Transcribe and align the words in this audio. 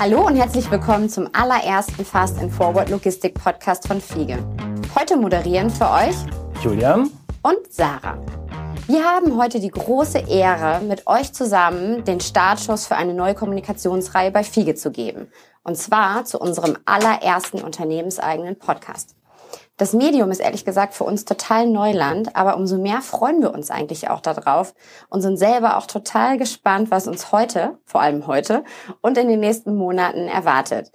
Hallo 0.00 0.26
und 0.26 0.34
herzlich 0.34 0.70
willkommen 0.70 1.10
zum 1.10 1.28
allerersten 1.34 2.06
Fast 2.06 2.38
and 2.38 2.50
Forward 2.50 2.88
Logistik 2.88 3.34
Podcast 3.34 3.86
von 3.86 4.00
Fiege. 4.00 4.38
Heute 4.98 5.18
moderieren 5.18 5.68
für 5.68 5.90
euch 5.90 6.14
Julian 6.64 7.10
und 7.42 7.58
Sarah. 7.68 8.16
Wir 8.86 9.04
haben 9.04 9.36
heute 9.36 9.60
die 9.60 9.68
große 9.68 10.20
Ehre, 10.20 10.80
mit 10.80 11.06
euch 11.06 11.34
zusammen 11.34 12.02
den 12.06 12.20
Startschuss 12.20 12.86
für 12.86 12.96
eine 12.96 13.12
neue 13.12 13.34
Kommunikationsreihe 13.34 14.30
bei 14.30 14.42
Fiege 14.42 14.74
zu 14.74 14.90
geben. 14.90 15.30
Und 15.64 15.76
zwar 15.76 16.24
zu 16.24 16.40
unserem 16.40 16.78
allerersten 16.86 17.60
unternehmenseigenen 17.60 18.58
Podcast. 18.58 19.14
Das 19.80 19.94
Medium 19.94 20.30
ist 20.30 20.40
ehrlich 20.40 20.66
gesagt 20.66 20.92
für 20.92 21.04
uns 21.04 21.24
total 21.24 21.66
Neuland, 21.66 22.36
aber 22.36 22.58
umso 22.58 22.76
mehr 22.76 23.00
freuen 23.00 23.40
wir 23.40 23.54
uns 23.54 23.70
eigentlich 23.70 24.10
auch 24.10 24.20
darauf 24.20 24.74
und 25.08 25.22
sind 25.22 25.38
selber 25.38 25.78
auch 25.78 25.86
total 25.86 26.36
gespannt, 26.36 26.90
was 26.90 27.08
uns 27.08 27.32
heute, 27.32 27.78
vor 27.86 28.02
allem 28.02 28.26
heute 28.26 28.62
und 29.00 29.16
in 29.16 29.26
den 29.26 29.40
nächsten 29.40 29.74
Monaten 29.74 30.28
erwartet. 30.28 30.92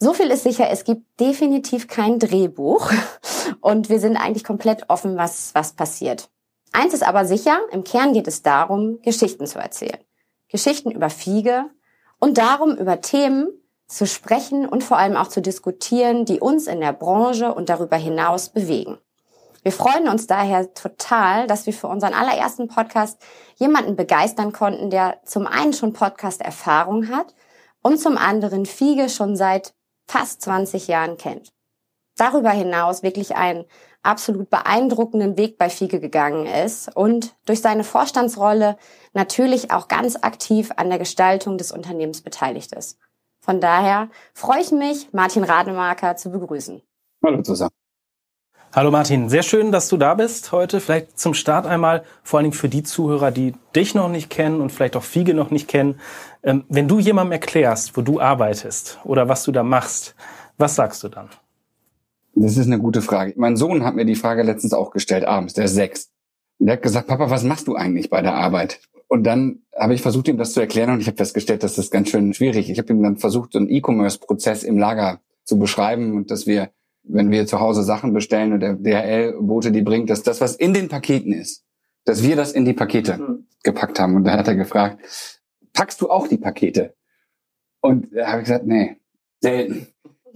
So 0.00 0.14
viel 0.14 0.32
ist 0.32 0.42
sicher, 0.42 0.68
es 0.68 0.82
gibt 0.82 1.20
definitiv 1.20 1.86
kein 1.86 2.18
Drehbuch 2.18 2.90
und 3.60 3.88
wir 3.88 4.00
sind 4.00 4.16
eigentlich 4.16 4.42
komplett 4.42 4.90
offen, 4.90 5.16
was, 5.16 5.54
was 5.54 5.74
passiert. 5.74 6.28
Eins 6.72 6.94
ist 6.94 7.06
aber 7.06 7.24
sicher, 7.24 7.60
im 7.70 7.84
Kern 7.84 8.14
geht 8.14 8.26
es 8.26 8.42
darum, 8.42 9.00
Geschichten 9.02 9.46
zu 9.46 9.60
erzählen. 9.60 10.00
Geschichten 10.48 10.90
über 10.90 11.08
Fiege 11.08 11.66
und 12.18 12.36
darum, 12.36 12.74
über 12.74 13.00
Themen, 13.00 13.46
zu 13.88 14.06
sprechen 14.06 14.68
und 14.68 14.84
vor 14.84 14.98
allem 14.98 15.16
auch 15.16 15.28
zu 15.28 15.40
diskutieren, 15.40 16.24
die 16.24 16.40
uns 16.40 16.66
in 16.66 16.80
der 16.80 16.92
Branche 16.92 17.54
und 17.54 17.68
darüber 17.68 17.96
hinaus 17.96 18.50
bewegen. 18.50 18.98
Wir 19.62 19.72
freuen 19.72 20.08
uns 20.08 20.26
daher 20.26 20.72
total, 20.74 21.46
dass 21.46 21.66
wir 21.66 21.72
für 21.72 21.88
unseren 21.88 22.14
allerersten 22.14 22.68
Podcast 22.68 23.18
jemanden 23.56 23.96
begeistern 23.96 24.52
konnten, 24.52 24.90
der 24.90 25.20
zum 25.24 25.46
einen 25.46 25.72
schon 25.72 25.92
Podcast-Erfahrung 25.92 27.08
hat 27.08 27.34
und 27.82 27.98
zum 27.98 28.16
anderen 28.16 28.66
Fiege 28.66 29.08
schon 29.08 29.36
seit 29.36 29.74
fast 30.06 30.42
20 30.42 30.86
Jahren 30.86 31.16
kennt. 31.16 31.52
Darüber 32.16 32.50
hinaus 32.50 33.02
wirklich 33.02 33.36
einen 33.36 33.64
absolut 34.02 34.48
beeindruckenden 34.50 35.36
Weg 35.36 35.58
bei 35.58 35.68
Fiege 35.70 36.00
gegangen 36.00 36.46
ist 36.46 36.94
und 36.94 37.36
durch 37.46 37.60
seine 37.60 37.84
Vorstandsrolle 37.84 38.76
natürlich 39.12 39.70
auch 39.70 39.88
ganz 39.88 40.16
aktiv 40.16 40.70
an 40.76 40.88
der 40.88 40.98
Gestaltung 40.98 41.58
des 41.58 41.72
Unternehmens 41.72 42.22
beteiligt 42.22 42.72
ist. 42.72 42.98
Von 43.48 43.62
daher 43.62 44.10
freue 44.34 44.60
ich 44.60 44.72
mich, 44.72 45.08
Martin 45.14 45.42
Rademacher 45.42 46.16
zu 46.16 46.30
begrüßen. 46.30 46.82
Hallo 47.24 47.40
zusammen. 47.40 47.70
Hallo 48.74 48.90
Martin, 48.90 49.30
sehr 49.30 49.42
schön, 49.42 49.72
dass 49.72 49.88
du 49.88 49.96
da 49.96 50.12
bist 50.12 50.52
heute. 50.52 50.80
Vielleicht 50.80 51.18
zum 51.18 51.32
Start 51.32 51.64
einmal, 51.64 52.04
vor 52.22 52.38
allen 52.38 52.44
Dingen 52.44 52.60
für 52.60 52.68
die 52.68 52.82
Zuhörer, 52.82 53.30
die 53.30 53.54
dich 53.74 53.94
noch 53.94 54.10
nicht 54.10 54.28
kennen 54.28 54.60
und 54.60 54.70
vielleicht 54.70 54.96
auch 54.96 55.02
Fiege 55.02 55.32
noch 55.32 55.50
nicht 55.50 55.66
kennen. 55.66 55.98
Ähm, 56.42 56.64
wenn 56.68 56.88
du 56.88 56.98
jemandem 56.98 57.32
erklärst, 57.32 57.96
wo 57.96 58.02
du 58.02 58.20
arbeitest 58.20 58.98
oder 59.04 59.30
was 59.30 59.44
du 59.44 59.52
da 59.52 59.62
machst, 59.62 60.14
was 60.58 60.74
sagst 60.74 61.02
du 61.02 61.08
dann? 61.08 61.30
Das 62.34 62.58
ist 62.58 62.66
eine 62.66 62.78
gute 62.78 63.00
Frage. 63.00 63.32
Mein 63.38 63.56
Sohn 63.56 63.82
hat 63.82 63.94
mir 63.94 64.04
die 64.04 64.14
Frage 64.14 64.42
letztens 64.42 64.74
auch 64.74 64.90
gestellt, 64.90 65.24
abends, 65.24 65.54
der 65.54 65.64
ist 65.64 65.74
sechs. 65.74 66.10
Und 66.58 66.66
der 66.66 66.76
hat 66.76 66.82
gesagt, 66.82 67.08
Papa, 67.08 67.30
was 67.30 67.44
machst 67.44 67.68
du 67.68 67.74
eigentlich 67.74 68.10
bei 68.10 68.22
der 68.22 68.34
Arbeit? 68.34 68.80
Und 69.06 69.24
dann 69.24 69.62
habe 69.74 69.94
ich 69.94 70.02
versucht, 70.02 70.28
ihm 70.28 70.36
das 70.36 70.52
zu 70.52 70.60
erklären 70.60 70.90
und 70.90 71.00
ich 71.00 71.06
habe 71.06 71.16
festgestellt, 71.16 71.62
dass 71.62 71.76
das 71.76 71.90
ganz 71.90 72.10
schön 72.10 72.34
schwierig. 72.34 72.68
Ich 72.70 72.78
habe 72.78 72.92
ihm 72.92 73.02
dann 73.02 73.16
versucht, 73.16 73.52
so 73.52 73.58
einen 73.58 73.70
E-Commerce-Prozess 73.70 74.64
im 74.64 74.76
Lager 74.76 75.20
zu 75.44 75.58
beschreiben 75.58 76.14
und 76.14 76.30
dass 76.30 76.46
wir, 76.46 76.70
wenn 77.04 77.30
wir 77.30 77.46
zu 77.46 77.58
Hause 77.58 77.82
Sachen 77.84 78.12
bestellen 78.12 78.52
und 78.52 78.60
der 78.60 78.74
DHL-Bote 78.74 79.72
die 79.72 79.80
bringt, 79.82 80.10
dass 80.10 80.22
das, 80.22 80.42
was 80.42 80.56
in 80.56 80.74
den 80.74 80.88
Paketen 80.88 81.32
ist, 81.32 81.64
dass 82.04 82.22
wir 82.22 82.36
das 82.36 82.52
in 82.52 82.66
die 82.66 82.74
Pakete 82.74 83.16
mhm. 83.16 83.46
gepackt 83.62 83.98
haben. 83.98 84.14
Und 84.14 84.24
da 84.24 84.32
hat 84.32 84.46
er 84.46 84.56
gefragt, 84.56 85.00
packst 85.72 86.00
du 86.02 86.10
auch 86.10 86.28
die 86.28 86.36
Pakete? 86.36 86.94
Und 87.80 88.08
da 88.14 88.28
habe 88.28 88.38
ich 88.40 88.44
gesagt, 88.44 88.66
nee, 88.66 88.96
selten. 89.40 89.86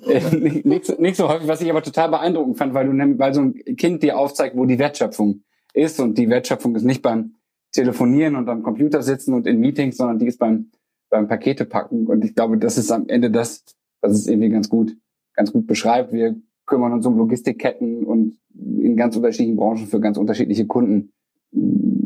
nicht, 0.65 0.87
so, 0.87 0.95
nicht 0.99 1.17
so 1.17 1.29
häufig, 1.29 1.47
was 1.47 1.61
ich 1.61 1.71
aber 1.71 1.83
total 1.83 2.09
beeindruckend 2.09 2.59
fand, 2.59 2.75
weil 2.75 2.87
du, 2.87 3.19
weil 3.19 3.35
so 3.35 3.43
ein 3.43 3.55
Kind 3.77 4.03
dir 4.03 4.19
aufzeigt, 4.19 4.57
wo 4.57 4.65
die 4.65 4.79
Wertschöpfung 4.79 5.43
ist 5.73 6.01
und 6.01 6.19
die 6.19 6.29
Wertschöpfung 6.29 6.77
ist 6.77 6.85
nicht 6.85 7.03
beim 7.03 7.35
telefonieren 7.73 8.37
und 8.37 8.49
am 8.49 8.63
Computer 8.63 9.03
sitzen 9.03 9.35
und 9.35 9.47
in 9.47 9.59
Meetings, 9.59 9.97
sondern 9.97 10.19
die 10.19 10.27
ist 10.27 10.39
beim, 10.39 10.71
beim 11.11 11.27
Pakete 11.27 11.65
packen. 11.65 12.07
Und 12.07 12.25
ich 12.25 12.35
glaube, 12.35 12.59
das 12.59 12.79
ist 12.79 12.93
am 12.93 13.09
Ende 13.09 13.31
das, 13.31 13.65
was 14.01 14.13
es 14.13 14.27
irgendwie 14.27 14.51
ganz 14.51 14.69
gut, 14.69 14.97
ganz 15.35 15.53
gut 15.53 15.67
beschreibt. 15.67 16.13
Wir 16.13 16.37
kümmern 16.67 16.93
uns 16.93 17.07
um 17.07 17.17
Logistikketten 17.17 18.05
und 18.05 18.39
in 18.55 18.97
ganz 18.97 19.17
unterschiedlichen 19.17 19.57
Branchen 19.57 19.87
für 19.87 20.01
ganz 20.01 20.19
unterschiedliche 20.19 20.67
Kunden. 20.67 21.13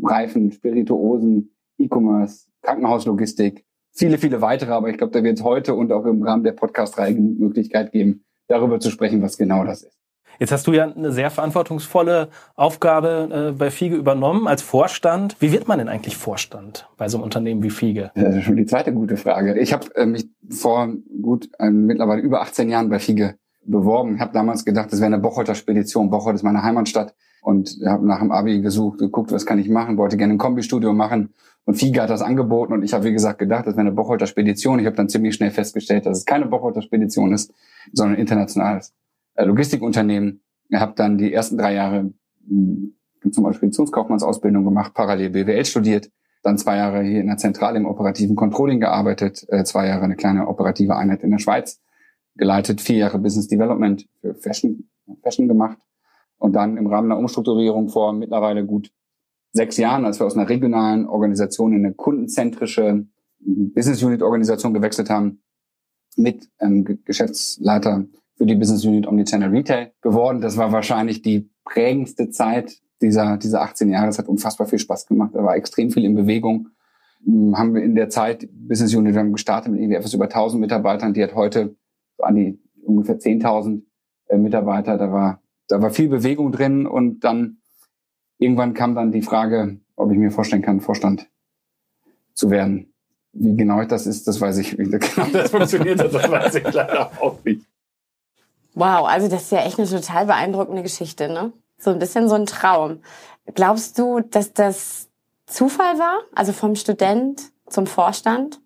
Reifen, 0.03 0.51
Spirituosen, 0.51 1.51
E-Commerce, 1.77 2.47
Krankenhauslogistik, 2.61 3.65
viele, 3.91 4.17
viele 4.17 4.41
weitere. 4.41 4.71
Aber 4.71 4.89
ich 4.89 4.97
glaube, 4.97 5.11
da 5.11 5.23
wird 5.23 5.37
es 5.37 5.43
heute 5.43 5.73
und 5.73 5.91
auch 5.91 6.05
im 6.05 6.23
Rahmen 6.23 6.43
der 6.43 6.53
Podcast-Reihe 6.53 7.15
Möglichkeit 7.15 7.91
geben, 7.91 8.23
darüber 8.47 8.79
zu 8.79 8.89
sprechen, 8.89 9.21
was 9.21 9.37
genau 9.37 9.63
das 9.63 9.83
ist. 9.83 9.97
Jetzt 10.39 10.51
hast 10.51 10.67
du 10.67 10.73
ja 10.73 10.85
eine 10.85 11.11
sehr 11.11 11.31
verantwortungsvolle 11.31 12.29
Aufgabe 12.55 13.51
äh, 13.53 13.57
bei 13.57 13.71
Fiege 13.71 13.95
übernommen 13.95 14.47
als 14.47 14.61
Vorstand. 14.61 15.35
Wie 15.39 15.51
wird 15.51 15.67
man 15.67 15.79
denn 15.79 15.89
eigentlich 15.89 16.17
Vorstand 16.17 16.87
bei 16.97 17.09
so 17.09 17.17
einem 17.17 17.23
Unternehmen 17.23 17.63
wie 17.63 17.69
Fiege? 17.69 18.11
Das 18.15 18.35
ist 18.35 18.43
schon 18.43 18.55
die 18.55 18.65
zweite 18.65 18.93
gute 18.93 19.17
Frage. 19.17 19.59
Ich 19.59 19.73
habe 19.73 19.93
äh, 19.95 20.05
mich 20.05 20.27
vor 20.49 20.89
gut 21.21 21.49
äh, 21.59 21.69
mittlerweile 21.69 22.21
über 22.21 22.41
18 22.41 22.69
Jahren 22.69 22.89
bei 22.89 22.99
Fiege 22.99 23.35
beworben. 23.65 24.15
Ich 24.15 24.21
habe 24.21 24.33
damals 24.33 24.65
gedacht, 24.65 24.91
das 24.91 24.99
wäre 24.99 25.07
eine 25.07 25.19
Bocholter 25.19 25.55
Spedition. 25.55 26.09
Bocholt 26.09 26.35
ist 26.35 26.43
meine 26.43 26.63
Heimatstadt 26.63 27.13
und 27.41 27.79
habe 27.85 28.05
nach 28.05 28.19
dem 28.19 28.31
Abi 28.31 28.61
gesucht, 28.61 28.99
geguckt, 28.99 29.31
was 29.31 29.45
kann 29.45 29.59
ich 29.59 29.69
machen, 29.69 29.97
wollte 29.97 30.17
gerne 30.17 30.33
ein 30.33 30.37
Kombistudio 30.37 30.93
machen 30.93 31.33
und 31.65 31.75
Fiege 31.75 32.01
hat 32.01 32.09
das 32.09 32.21
angeboten 32.21 32.73
und 32.73 32.83
ich 32.83 32.93
habe 32.93 33.03
wie 33.05 33.11
gesagt 33.11 33.39
gedacht, 33.39 33.67
das 33.67 33.73
wäre 33.73 33.81
eine 33.81 33.91
Bocholter 33.91 34.25
Spedition. 34.25 34.79
Ich 34.79 34.85
habe 34.85 34.95
dann 34.95 35.09
ziemlich 35.09 35.35
schnell 35.35 35.51
festgestellt, 35.51 36.05
dass 36.05 36.19
es 36.19 36.25
keine 36.25 36.45
Bocholter 36.45 36.81
Spedition 36.81 37.33
ist, 37.33 37.53
sondern 37.91 38.17
internationales 38.17 38.89
äh, 38.89 38.93
Logistikunternehmen. 39.45 40.41
Ich 40.69 40.79
habe 40.79 40.93
dann 40.95 41.17
die 41.17 41.33
ersten 41.33 41.57
drei 41.57 41.73
Jahre 41.73 42.13
hm, 42.47 42.93
zum 43.31 43.43
Beispiel 43.43 43.57
Speditionskaufmannsausbildung 43.57 44.63
gemacht, 44.63 44.93
parallel 44.93 45.31
BWL 45.31 45.65
studiert, 45.65 46.11
dann 46.43 46.57
zwei 46.57 46.77
Jahre 46.77 47.03
hier 47.03 47.21
in 47.21 47.27
der 47.27 47.37
Zentrale 47.37 47.77
im 47.77 47.85
operativen 47.85 48.35
Controlling 48.35 48.79
gearbeitet, 48.79 49.45
äh, 49.49 49.63
zwei 49.63 49.87
Jahre 49.87 50.03
eine 50.03 50.15
kleine 50.15 50.47
operative 50.47 50.95
Einheit 50.95 51.23
in 51.23 51.31
der 51.31 51.39
Schweiz 51.39 51.81
geleitet, 52.35 52.81
vier 52.81 52.97
Jahre 52.97 53.19
Business 53.19 53.47
Development 53.47 54.07
für 54.21 54.35
Fashion, 54.35 54.89
Fashion 55.23 55.47
gemacht 55.47 55.77
und 56.37 56.53
dann 56.53 56.77
im 56.77 56.87
Rahmen 56.87 57.09
der 57.09 57.17
Umstrukturierung 57.17 57.89
vor 57.89 58.13
mittlerweile 58.13 58.65
gut 58.65 58.91
sechs 59.53 59.77
Jahren, 59.77 60.05
als 60.05 60.19
wir 60.19 60.25
aus 60.25 60.35
einer 60.35 60.47
regionalen 60.47 61.07
Organisation 61.07 61.73
in 61.73 61.85
eine 61.85 61.93
kundenzentrische 61.93 63.05
Business 63.39 64.03
Unit 64.03 64.21
Organisation 64.21 64.73
gewechselt 64.73 65.09
haben, 65.09 65.41
mit 66.15 66.49
ähm, 66.59 66.83
Geschäftsleiter 67.05 68.05
für 68.37 68.45
die 68.45 68.55
Business 68.55 68.85
Unit 68.85 69.07
Omnichannel 69.07 69.49
Retail 69.49 69.91
geworden. 70.01 70.41
Das 70.41 70.57
war 70.57 70.71
wahrscheinlich 70.71 71.21
die 71.21 71.49
prägendste 71.65 72.29
Zeit 72.29 72.77
dieser, 73.01 73.37
dieser 73.37 73.61
18 73.61 73.89
Jahre. 73.89 74.09
Es 74.09 74.19
hat 74.19 74.27
unfassbar 74.27 74.67
viel 74.67 74.79
Spaß 74.79 75.07
gemacht. 75.07 75.31
Da 75.33 75.43
war 75.43 75.55
extrem 75.55 75.91
viel 75.91 76.05
in 76.05 76.15
Bewegung. 76.15 76.69
Hm, 77.25 77.57
haben 77.57 77.73
wir 77.73 77.83
in 77.83 77.95
der 77.95 78.09
Zeit 78.09 78.47
Business 78.51 78.93
Unit 78.95 79.13
wir 79.13 79.21
haben 79.21 79.33
gestartet 79.33 79.71
mit 79.71 79.81
irgendwie 79.81 79.97
etwas 79.97 80.13
über 80.13 80.25
1000 80.25 80.61
Mitarbeitern. 80.61 81.13
Die 81.13 81.23
hat 81.23 81.35
heute 81.35 81.75
so 82.17 82.23
an 82.23 82.35
die 82.35 82.59
ungefähr 82.83 83.19
10.000 83.19 83.81
äh, 84.27 84.37
Mitarbeiter. 84.37 84.97
Da 84.97 85.11
war, 85.11 85.41
da 85.67 85.81
war 85.81 85.89
viel 85.89 86.07
Bewegung 86.07 86.51
drin 86.51 86.85
und 86.85 87.21
dann 87.21 87.57
irgendwann 88.37 88.73
kam 88.73 88.95
dann 88.95 89.11
die 89.11 89.23
Frage, 89.23 89.79
ob 89.95 90.11
ich 90.11 90.17
mir 90.17 90.31
vorstellen 90.31 90.61
kann, 90.61 90.79
Vorstand 90.79 91.27
zu 92.33 92.51
werden. 92.51 92.93
Wie 93.33 93.55
genau 93.55 93.83
das 93.83 94.07
ist, 94.07 94.27
das 94.27 94.39
weiß 94.39 94.57
ich. 94.59 94.77
Wie 94.77 94.83
genau 94.89 95.27
das 95.33 95.51
funktioniert, 95.51 95.99
das 95.99 96.13
weiß 96.13 96.55
ich 96.55 96.71
leider 96.71 97.11
auch 97.21 97.43
nicht. 97.43 97.66
Wow, 98.77 99.07
also 99.07 99.27
das 99.27 99.45
ist 99.45 99.51
ja 99.51 99.65
echt 99.65 99.79
eine 99.79 99.87
total 99.89 100.27
beeindruckende 100.27 100.83
Geschichte, 100.83 101.29
ne? 101.29 101.51
So 101.79 101.89
ein 101.89 101.97
bisschen 101.97 102.29
so 102.29 102.35
ein 102.35 102.45
Traum. 102.45 102.99
Glaubst 103.55 103.97
du, 103.97 104.19
dass 104.19 104.53
das 104.53 105.09
Zufall 105.47 105.97
war? 105.97 106.19
Also 106.35 106.51
vom 106.51 106.75
Student 106.75 107.41
zum 107.67 107.87
Vorstand? 107.87 108.61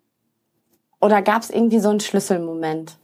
Oder 1.00 1.22
gab 1.22 1.40
es 1.40 1.48
irgendwie 1.48 1.78
so 1.78 1.88
einen 1.88 2.00
Schlüsselmoment? 2.00 2.98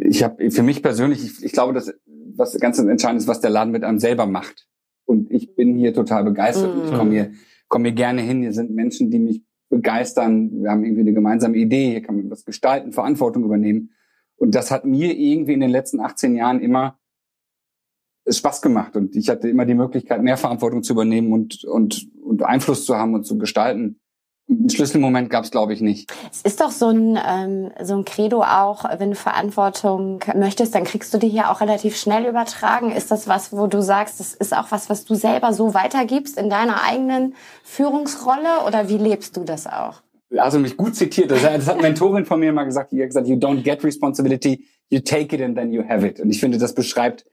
Ich 0.00 0.24
habe 0.24 0.50
für 0.50 0.64
mich 0.64 0.82
persönlich, 0.82 1.24
ich, 1.24 1.44
ich 1.44 1.52
glaube, 1.52 1.72
dass 1.72 1.94
was 2.34 2.58
ganz 2.58 2.80
entscheidend 2.80 3.20
ist, 3.20 3.28
was 3.28 3.40
der 3.40 3.50
Laden 3.50 3.70
mit 3.70 3.84
einem 3.84 4.00
selber 4.00 4.26
macht. 4.26 4.66
Und 5.04 5.30
ich 5.30 5.54
bin 5.54 5.76
hier 5.76 5.94
total 5.94 6.24
begeistert. 6.24 6.74
Mm. 6.74 6.86
Ich 6.86 6.92
komme 6.92 7.10
hier, 7.12 7.30
komm 7.68 7.84
hier 7.84 7.94
gerne 7.94 8.22
hin. 8.22 8.42
Hier 8.42 8.52
sind 8.52 8.72
Menschen, 8.72 9.12
die 9.12 9.20
mich 9.20 9.44
begeistern. 9.68 10.50
Wir 10.60 10.72
haben 10.72 10.82
irgendwie 10.82 11.02
eine 11.02 11.12
gemeinsame 11.12 11.56
Idee. 11.56 11.90
Hier 11.90 12.02
kann 12.02 12.16
man 12.16 12.28
was 12.32 12.44
gestalten, 12.44 12.90
Verantwortung 12.90 13.44
übernehmen. 13.44 13.90
Und 14.36 14.54
das 14.54 14.70
hat 14.70 14.84
mir 14.84 15.16
irgendwie 15.16 15.54
in 15.54 15.60
den 15.60 15.70
letzten 15.70 16.00
18 16.00 16.36
Jahren 16.36 16.60
immer 16.60 16.98
Spaß 18.28 18.60
gemacht. 18.62 18.96
Und 18.96 19.16
ich 19.16 19.28
hatte 19.28 19.48
immer 19.48 19.64
die 19.64 19.74
Möglichkeit, 19.74 20.22
mehr 20.22 20.36
Verantwortung 20.36 20.82
zu 20.82 20.92
übernehmen 20.92 21.32
und, 21.32 21.64
und, 21.64 22.08
und 22.22 22.42
Einfluss 22.42 22.84
zu 22.84 22.96
haben 22.96 23.14
und 23.14 23.24
zu 23.24 23.38
gestalten. 23.38 24.00
Ein 24.48 24.70
Schlüsselmoment 24.70 25.28
gab 25.28 25.42
es, 25.42 25.50
glaube 25.50 25.72
ich, 25.72 25.80
nicht. 25.80 26.12
Es 26.30 26.42
ist 26.42 26.60
doch 26.60 26.70
so 26.70 26.88
ein, 26.88 27.18
ähm, 27.24 27.72
so 27.82 27.96
ein 27.96 28.04
Credo 28.04 28.42
auch, 28.42 28.84
wenn 28.98 29.10
du 29.10 29.16
Verantwortung 29.16 30.20
möchtest, 30.36 30.72
dann 30.74 30.84
kriegst 30.84 31.12
du 31.12 31.18
die 31.18 31.28
hier 31.28 31.50
auch 31.50 31.60
relativ 31.60 31.96
schnell 31.96 32.26
übertragen. 32.26 32.92
Ist 32.92 33.10
das 33.10 33.26
was, 33.26 33.52
wo 33.52 33.66
du 33.66 33.82
sagst, 33.82 34.20
das 34.20 34.34
ist 34.34 34.56
auch 34.56 34.70
was, 34.70 34.88
was 34.88 35.04
du 35.04 35.16
selber 35.16 35.52
so 35.52 35.74
weitergibst 35.74 36.38
in 36.38 36.48
deiner 36.48 36.84
eigenen 36.84 37.34
Führungsrolle 37.64 38.64
oder 38.64 38.88
wie 38.88 38.98
lebst 38.98 39.36
du 39.36 39.42
das 39.42 39.66
auch? 39.66 40.02
Also 40.36 40.58
mich 40.58 40.76
gut 40.76 40.94
zitiert. 40.96 41.30
Das, 41.30 41.42
das 41.42 41.66
hat 41.68 41.82
Mentorin 41.82 42.24
von 42.24 42.40
mir 42.40 42.52
mal 42.52 42.64
gesagt, 42.64 42.92
die 42.92 43.00
hat 43.00 43.08
gesagt, 43.08 43.28
you 43.28 43.36
don't 43.36 43.62
get 43.62 43.84
responsibility, 43.84 44.64
you 44.90 45.00
take 45.00 45.34
it 45.34 45.42
and 45.42 45.56
then 45.56 45.72
you 45.72 45.82
have 45.86 46.06
it. 46.06 46.20
Und 46.20 46.30
ich 46.30 46.40
finde, 46.40 46.58
das 46.58 46.74
beschreibt 46.74 47.26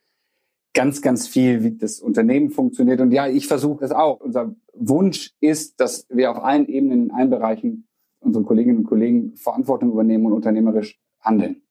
ganz, 0.73 1.01
ganz 1.01 1.27
viel, 1.27 1.63
wie 1.63 1.77
das 1.77 1.99
Unternehmen 1.99 2.49
funktioniert. 2.49 2.99
Und 2.99 3.11
ja, 3.11 3.27
ich 3.27 3.47
versuche 3.47 3.85
es 3.85 3.91
auch. 3.91 4.19
Unser 4.19 4.55
Wunsch 4.73 5.31
ist, 5.39 5.79
dass 5.79 6.07
wir 6.09 6.31
auf 6.31 6.43
allen 6.43 6.67
Ebenen, 6.67 7.05
in 7.05 7.11
allen 7.11 7.29
Bereichen 7.29 7.87
unsere 8.19 8.43
Kolleginnen 8.43 8.79
und 8.79 8.83
Kollegen 8.85 9.35
Verantwortung 9.35 9.91
übernehmen 9.91 10.25
und 10.25 10.33
unternehmerisch 10.33 10.99
handeln. 11.19 11.61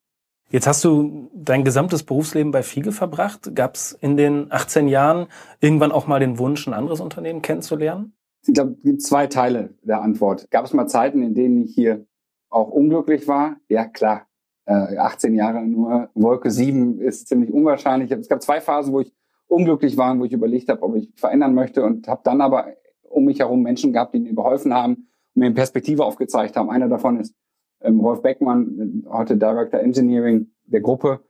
Jetzt 0.49 0.67
hast 0.67 0.83
du 0.83 1.31
dein 1.33 1.63
gesamtes 1.63 2.03
Berufsleben 2.03 2.51
bei 2.51 2.61
Fiege 2.61 2.91
verbracht. 2.91 3.55
Gab 3.55 3.75
es 3.75 3.97
in 3.99 4.17
den 4.17 4.51
18 4.51 4.87
Jahren 4.87 5.27
irgendwann 5.61 5.91
auch 5.91 6.05
mal 6.05 6.19
den 6.19 6.37
Wunsch, 6.37 6.67
ein 6.67 6.73
anderes 6.73 7.01
Unternehmen 7.01 7.41
kennenzulernen? 7.41 8.13
Ich 8.45 8.53
glaube, 8.53 8.71
es 8.71 8.83
gibt 8.83 9.01
zwei 9.01 9.27
Teile 9.27 9.73
der 9.83 10.01
Antwort. 10.01 10.49
Gab 10.51 10.65
es 10.65 10.73
mal 10.73 10.87
Zeiten, 10.87 11.23
in 11.23 11.33
denen 11.33 11.61
ich 11.61 11.73
hier 11.73 12.05
auch 12.49 12.69
unglücklich 12.69 13.27
war? 13.27 13.57
Ja, 13.69 13.85
klar. 13.85 14.27
Äh, 14.65 14.97
18 14.97 15.33
Jahre 15.33 15.65
nur 15.65 16.09
Wolke 16.13 16.51
7 16.51 16.99
ist 16.99 17.27
ziemlich 17.27 17.51
unwahrscheinlich. 17.51 18.11
Es 18.11 18.29
gab 18.29 18.41
zwei 18.41 18.61
Phasen, 18.61 18.93
wo 18.93 18.99
ich 18.99 19.13
unglücklich 19.47 19.97
war, 19.97 20.17
wo 20.19 20.25
ich 20.25 20.33
überlegt 20.33 20.69
habe, 20.69 20.81
ob 20.83 20.95
ich 20.95 21.11
verändern 21.15 21.53
möchte 21.53 21.83
und 21.83 22.07
habe 22.07 22.21
dann 22.23 22.41
aber 22.41 22.67
um 23.09 23.25
mich 23.25 23.39
herum 23.39 23.61
Menschen 23.61 23.93
gehabt, 23.93 24.13
die 24.13 24.19
mir 24.19 24.33
geholfen 24.33 24.73
haben 24.73 24.93
und 24.93 25.39
mir 25.39 25.45
eine 25.45 25.55
Perspektive 25.55 26.03
aufgezeigt 26.03 26.55
haben. 26.55 26.69
Einer 26.69 26.89
davon 26.89 27.19
ist 27.19 27.35
ähm, 27.81 27.99
Rolf 27.99 28.21
Beckmann, 28.21 29.03
heute 29.09 29.37
Director 29.37 29.79
Engineering 29.79 30.47
der 30.65 30.81
Gruppe. 30.81 31.21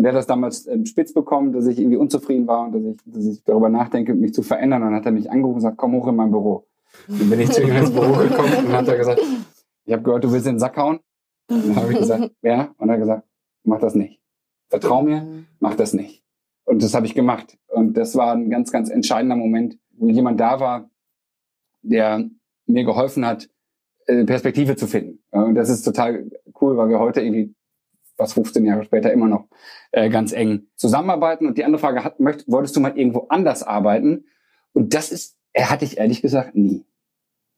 Und 0.00 0.04
der 0.04 0.12
hat 0.12 0.18
das 0.18 0.26
damals 0.26 0.66
ähm, 0.66 0.86
spitz 0.86 1.12
bekommen, 1.12 1.52
dass 1.52 1.66
ich 1.66 1.78
irgendwie 1.78 1.98
unzufrieden 1.98 2.46
war 2.46 2.64
und 2.64 2.72
dass 2.72 2.82
ich, 2.82 2.96
dass 3.04 3.22
ich 3.26 3.44
darüber 3.44 3.68
nachdenke, 3.68 4.14
mich 4.14 4.32
zu 4.32 4.42
verändern. 4.42 4.80
Und 4.80 4.88
dann 4.88 4.96
hat 4.96 5.04
er 5.04 5.12
mich 5.12 5.30
angerufen 5.30 5.56
und 5.56 5.60
gesagt, 5.60 5.76
komm 5.76 5.92
hoch 5.92 6.08
in 6.08 6.16
mein 6.16 6.30
Büro. 6.30 6.66
Dann 7.06 7.28
bin 7.28 7.38
ich 7.38 7.50
zu 7.50 7.60
ihm 7.60 7.76
ins 7.76 7.90
Büro 7.90 8.12
gekommen 8.14 8.64
und 8.64 8.72
hat 8.72 8.88
er 8.88 8.96
gesagt, 8.96 9.20
ich 9.84 9.92
habe 9.92 10.02
gehört, 10.02 10.24
du 10.24 10.32
willst 10.32 10.46
in 10.46 10.54
den 10.54 10.58
Sack 10.58 10.78
hauen. 10.78 11.00
Und 11.50 11.68
dann 11.68 11.76
habe 11.76 11.92
ich 11.92 11.98
gesagt, 11.98 12.32
ja. 12.40 12.74
Und 12.78 12.88
er 12.88 12.94
hat 12.94 13.00
gesagt, 13.00 13.28
mach 13.64 13.78
das 13.78 13.94
nicht. 13.94 14.22
Vertrau 14.70 15.02
mir, 15.02 15.44
mach 15.58 15.74
das 15.74 15.92
nicht. 15.92 16.24
Und 16.64 16.82
das 16.82 16.94
habe 16.94 17.04
ich 17.04 17.14
gemacht. 17.14 17.58
Und 17.66 17.94
das 17.98 18.16
war 18.16 18.32
ein 18.32 18.48
ganz, 18.48 18.72
ganz 18.72 18.88
entscheidender 18.88 19.36
Moment, 19.36 19.76
wo 19.98 20.08
jemand 20.08 20.40
da 20.40 20.60
war, 20.60 20.88
der 21.82 22.26
mir 22.64 22.84
geholfen 22.84 23.26
hat, 23.26 23.50
äh, 24.06 24.24
Perspektive 24.24 24.76
zu 24.76 24.86
finden. 24.86 25.22
Und 25.30 25.56
das 25.56 25.68
ist 25.68 25.82
total 25.82 26.30
cool, 26.58 26.78
weil 26.78 26.88
wir 26.88 27.00
heute 27.00 27.20
irgendwie 27.20 27.54
was 28.20 28.34
15 28.34 28.64
Jahre 28.64 28.84
später 28.84 29.12
immer 29.12 29.26
noch 29.26 29.48
äh, 29.92 30.08
ganz 30.10 30.32
eng 30.32 30.66
zusammenarbeiten. 30.76 31.46
Und 31.46 31.58
die 31.58 31.64
andere 31.64 31.80
Frage 31.80 32.04
hat, 32.04 32.20
möcht, 32.20 32.44
wolltest 32.46 32.76
du 32.76 32.80
mal 32.80 32.96
irgendwo 32.96 33.26
anders 33.28 33.62
arbeiten? 33.62 34.26
Und 34.72 34.94
das 34.94 35.10
ist, 35.10 35.36
er 35.52 35.70
hatte 35.70 35.84
ich 35.84 35.98
ehrlich 35.98 36.22
gesagt 36.22 36.54
nie. 36.54 36.84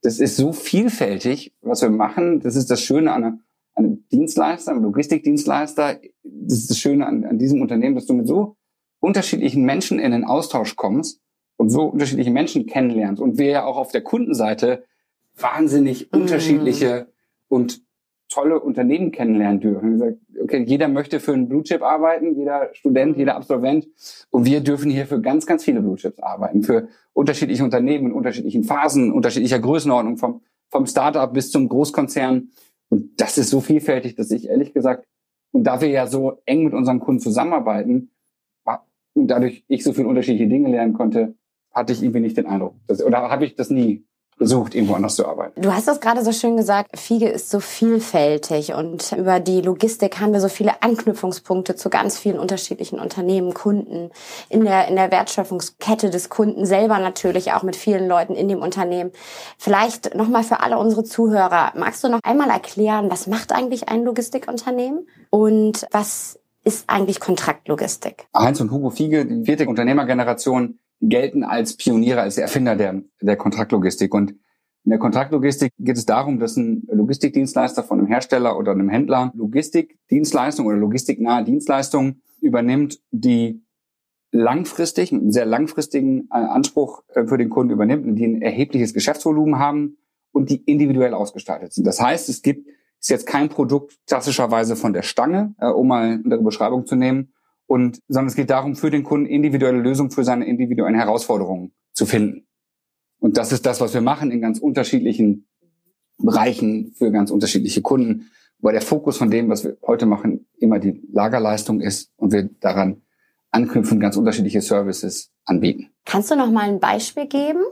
Das 0.02 0.18
ist 0.18 0.36
so 0.36 0.52
vielfältig, 0.52 1.54
was 1.60 1.82
wir 1.82 1.90
machen. 1.90 2.40
Das 2.40 2.56
ist 2.56 2.70
das 2.70 2.80
Schöne 2.80 3.12
an 3.12 3.24
einem, 3.24 3.40
einem 3.74 4.08
Dienstleister, 4.10 4.72
einem 4.72 4.82
Logistikdienstleister. 4.82 6.00
Das 6.24 6.58
ist 6.58 6.70
das 6.70 6.78
Schöne 6.78 7.06
an, 7.06 7.24
an 7.24 7.38
diesem 7.38 7.60
Unternehmen, 7.60 7.94
dass 7.94 8.06
du 8.06 8.14
mit 8.14 8.26
so 8.26 8.56
unterschiedlichen 9.00 9.64
Menschen 9.64 9.98
in 9.98 10.12
den 10.12 10.24
Austausch 10.24 10.76
kommst 10.76 11.20
und 11.56 11.70
so 11.70 11.84
unterschiedliche 11.84 12.30
Menschen 12.30 12.66
kennenlernst. 12.66 13.20
Und 13.20 13.38
wir 13.38 13.46
ja 13.46 13.64
auch 13.64 13.76
auf 13.76 13.92
der 13.92 14.02
Kundenseite 14.02 14.84
wahnsinnig 15.36 16.10
mm. 16.10 16.16
unterschiedliche 16.16 17.08
und 17.48 17.82
tolle 18.32 18.60
Unternehmen 18.60 19.12
kennenlernen 19.12 19.60
dürfen. 19.60 19.92
Gesagt, 19.92 20.18
okay, 20.42 20.64
jeder 20.66 20.88
möchte 20.88 21.20
für 21.20 21.34
einen 21.34 21.48
Blue 21.48 21.62
Chip 21.62 21.82
arbeiten, 21.82 22.34
jeder 22.34 22.70
Student, 22.72 23.16
jeder 23.16 23.36
Absolvent. 23.36 23.88
Und 24.30 24.46
wir 24.46 24.60
dürfen 24.60 24.90
hier 24.90 25.06
für 25.06 25.20
ganz, 25.20 25.46
ganz 25.46 25.64
viele 25.64 25.82
Blue 25.82 25.96
Chips 25.96 26.18
arbeiten, 26.20 26.62
für 26.62 26.88
unterschiedliche 27.12 27.62
Unternehmen 27.62 28.06
in 28.06 28.12
unterschiedlichen 28.12 28.64
Phasen, 28.64 29.12
unterschiedlicher 29.12 29.58
Größenordnung, 29.58 30.16
vom, 30.16 30.40
vom 30.70 30.86
Startup 30.86 31.32
bis 31.32 31.50
zum 31.50 31.68
Großkonzern. 31.68 32.48
Und 32.88 33.20
das 33.20 33.36
ist 33.36 33.50
so 33.50 33.60
vielfältig, 33.60 34.14
dass 34.14 34.30
ich 34.30 34.48
ehrlich 34.48 34.72
gesagt, 34.72 35.06
und 35.52 35.64
da 35.64 35.82
wir 35.82 35.88
ja 35.88 36.06
so 36.06 36.40
eng 36.46 36.64
mit 36.64 36.72
unseren 36.72 37.00
Kunden 37.00 37.20
zusammenarbeiten, 37.20 38.10
und 39.14 39.28
dadurch 39.28 39.64
ich 39.68 39.84
so 39.84 39.92
viele 39.92 40.08
unterschiedliche 40.08 40.48
Dinge 40.48 40.70
lernen 40.70 40.94
konnte, 40.94 41.34
hatte 41.72 41.92
ich 41.92 42.02
irgendwie 42.02 42.20
nicht 42.20 42.36
den 42.36 42.46
Eindruck, 42.46 42.74
dass, 42.86 43.02
oder 43.02 43.30
habe 43.30 43.44
ich 43.44 43.54
das 43.54 43.70
nie 43.70 44.04
gesucht, 44.42 44.74
irgendwo 44.74 44.94
anders 44.94 45.14
zu 45.14 45.26
arbeiten. 45.26 45.60
Du 45.60 45.72
hast 45.72 45.86
das 45.86 46.00
gerade 46.00 46.24
so 46.24 46.32
schön 46.32 46.56
gesagt, 46.56 46.98
Fiege 46.98 47.28
ist 47.28 47.48
so 47.48 47.60
vielfältig 47.60 48.74
und 48.74 49.12
über 49.12 49.38
die 49.38 49.60
Logistik 49.60 50.20
haben 50.20 50.32
wir 50.32 50.40
so 50.40 50.48
viele 50.48 50.82
Anknüpfungspunkte 50.82 51.76
zu 51.76 51.90
ganz 51.90 52.18
vielen 52.18 52.38
unterschiedlichen 52.38 52.98
Unternehmen, 52.98 53.54
Kunden, 53.54 54.10
in 54.48 54.64
der, 54.64 54.88
in 54.88 54.96
der 54.96 55.10
Wertschöpfungskette 55.10 56.10
des 56.10 56.28
Kunden 56.28 56.66
selber 56.66 56.98
natürlich 56.98 57.52
auch 57.52 57.62
mit 57.62 57.76
vielen 57.76 58.08
Leuten 58.08 58.34
in 58.34 58.48
dem 58.48 58.60
Unternehmen. 58.60 59.12
Vielleicht 59.58 60.14
nochmal 60.16 60.42
für 60.42 60.60
alle 60.60 60.78
unsere 60.78 61.04
Zuhörer, 61.04 61.72
magst 61.76 62.02
du 62.02 62.08
noch 62.08 62.20
einmal 62.24 62.50
erklären, 62.50 63.10
was 63.10 63.28
macht 63.28 63.52
eigentlich 63.52 63.88
ein 63.88 64.04
Logistikunternehmen 64.04 65.06
und 65.30 65.86
was 65.92 66.40
ist 66.64 66.88
eigentlich 66.88 67.20
Kontraktlogistik? 67.20 68.26
Heinz 68.36 68.60
und 68.60 68.70
Hugo 68.70 68.90
Fiege, 68.90 69.24
die 69.24 69.44
vierte 69.44 69.68
Unternehmergeneration, 69.68 70.78
gelten 71.02 71.44
als 71.44 71.76
Pioniere, 71.76 72.20
als 72.20 72.38
Erfinder 72.38 72.76
der, 72.76 73.02
der 73.20 73.36
Kontraktlogistik. 73.36 74.14
Und 74.14 74.32
in 74.84 74.90
der 74.90 74.98
Kontraktlogistik 74.98 75.72
geht 75.78 75.96
es 75.96 76.06
darum, 76.06 76.38
dass 76.38 76.56
ein 76.56 76.86
Logistikdienstleister 76.90 77.82
von 77.82 77.98
einem 77.98 78.08
Hersteller 78.08 78.56
oder 78.56 78.72
einem 78.72 78.88
Händler 78.88 79.32
Logistikdienstleistungen 79.34 80.72
oder 80.72 80.80
logistiknahe 80.80 81.44
Dienstleistungen 81.44 82.22
übernimmt, 82.40 83.00
die 83.10 83.62
langfristig, 84.30 85.12
einen 85.12 85.30
sehr 85.30 85.44
langfristigen 85.44 86.28
äh, 86.30 86.36
Anspruch 86.36 87.02
äh, 87.14 87.26
für 87.26 87.36
den 87.36 87.50
Kunden 87.50 87.72
übernimmt, 87.72 88.18
die 88.18 88.26
ein 88.26 88.40
erhebliches 88.40 88.94
Geschäftsvolumen 88.94 89.58
haben 89.58 89.98
und 90.32 90.48
die 90.48 90.62
individuell 90.64 91.12
ausgestaltet 91.12 91.74
sind. 91.74 91.86
Das 91.86 92.00
heißt, 92.00 92.28
es 92.28 92.42
gibt 92.42 92.66
ist 93.02 93.10
jetzt 93.10 93.26
kein 93.26 93.48
Produkt 93.48 93.98
klassischerweise 94.06 94.76
von 94.76 94.92
der 94.92 95.02
Stange, 95.02 95.54
äh, 95.58 95.66
um 95.66 95.88
mal 95.88 96.20
eine 96.24 96.38
Beschreibung 96.38 96.86
zu 96.86 96.94
nehmen, 96.94 97.31
und, 97.72 98.00
sondern 98.06 98.28
es 98.28 98.36
geht 98.36 98.50
darum, 98.50 98.76
für 98.76 98.90
den 98.90 99.02
Kunden 99.02 99.24
individuelle 99.24 99.78
Lösungen 99.78 100.10
für 100.10 100.24
seine 100.24 100.44
individuellen 100.46 100.94
Herausforderungen 100.94 101.72
zu 101.94 102.04
finden. 102.04 102.46
Und 103.18 103.38
das 103.38 103.50
ist 103.50 103.64
das, 103.64 103.80
was 103.80 103.94
wir 103.94 104.02
machen 104.02 104.30
in 104.30 104.42
ganz 104.42 104.58
unterschiedlichen 104.58 105.46
Bereichen 106.18 106.92
für 106.98 107.10
ganz 107.10 107.30
unterschiedliche 107.30 107.80
Kunden, 107.80 108.30
weil 108.58 108.74
der 108.74 108.82
Fokus 108.82 109.16
von 109.16 109.30
dem, 109.30 109.48
was 109.48 109.64
wir 109.64 109.78
heute 109.86 110.04
machen, 110.04 110.46
immer 110.58 110.80
die 110.80 111.02
Lagerleistung 111.10 111.80
ist 111.80 112.12
und 112.16 112.34
wir 112.34 112.50
daran 112.60 113.00
anknüpfen, 113.50 114.00
ganz 114.00 114.18
unterschiedliche 114.18 114.60
Services 114.60 115.30
anbieten. 115.46 115.88
Kannst 116.04 116.30
du 116.30 116.36
noch 116.36 116.50
mal 116.50 116.68
ein 116.68 116.78
Beispiel 116.78 117.26
geben? 117.26 117.62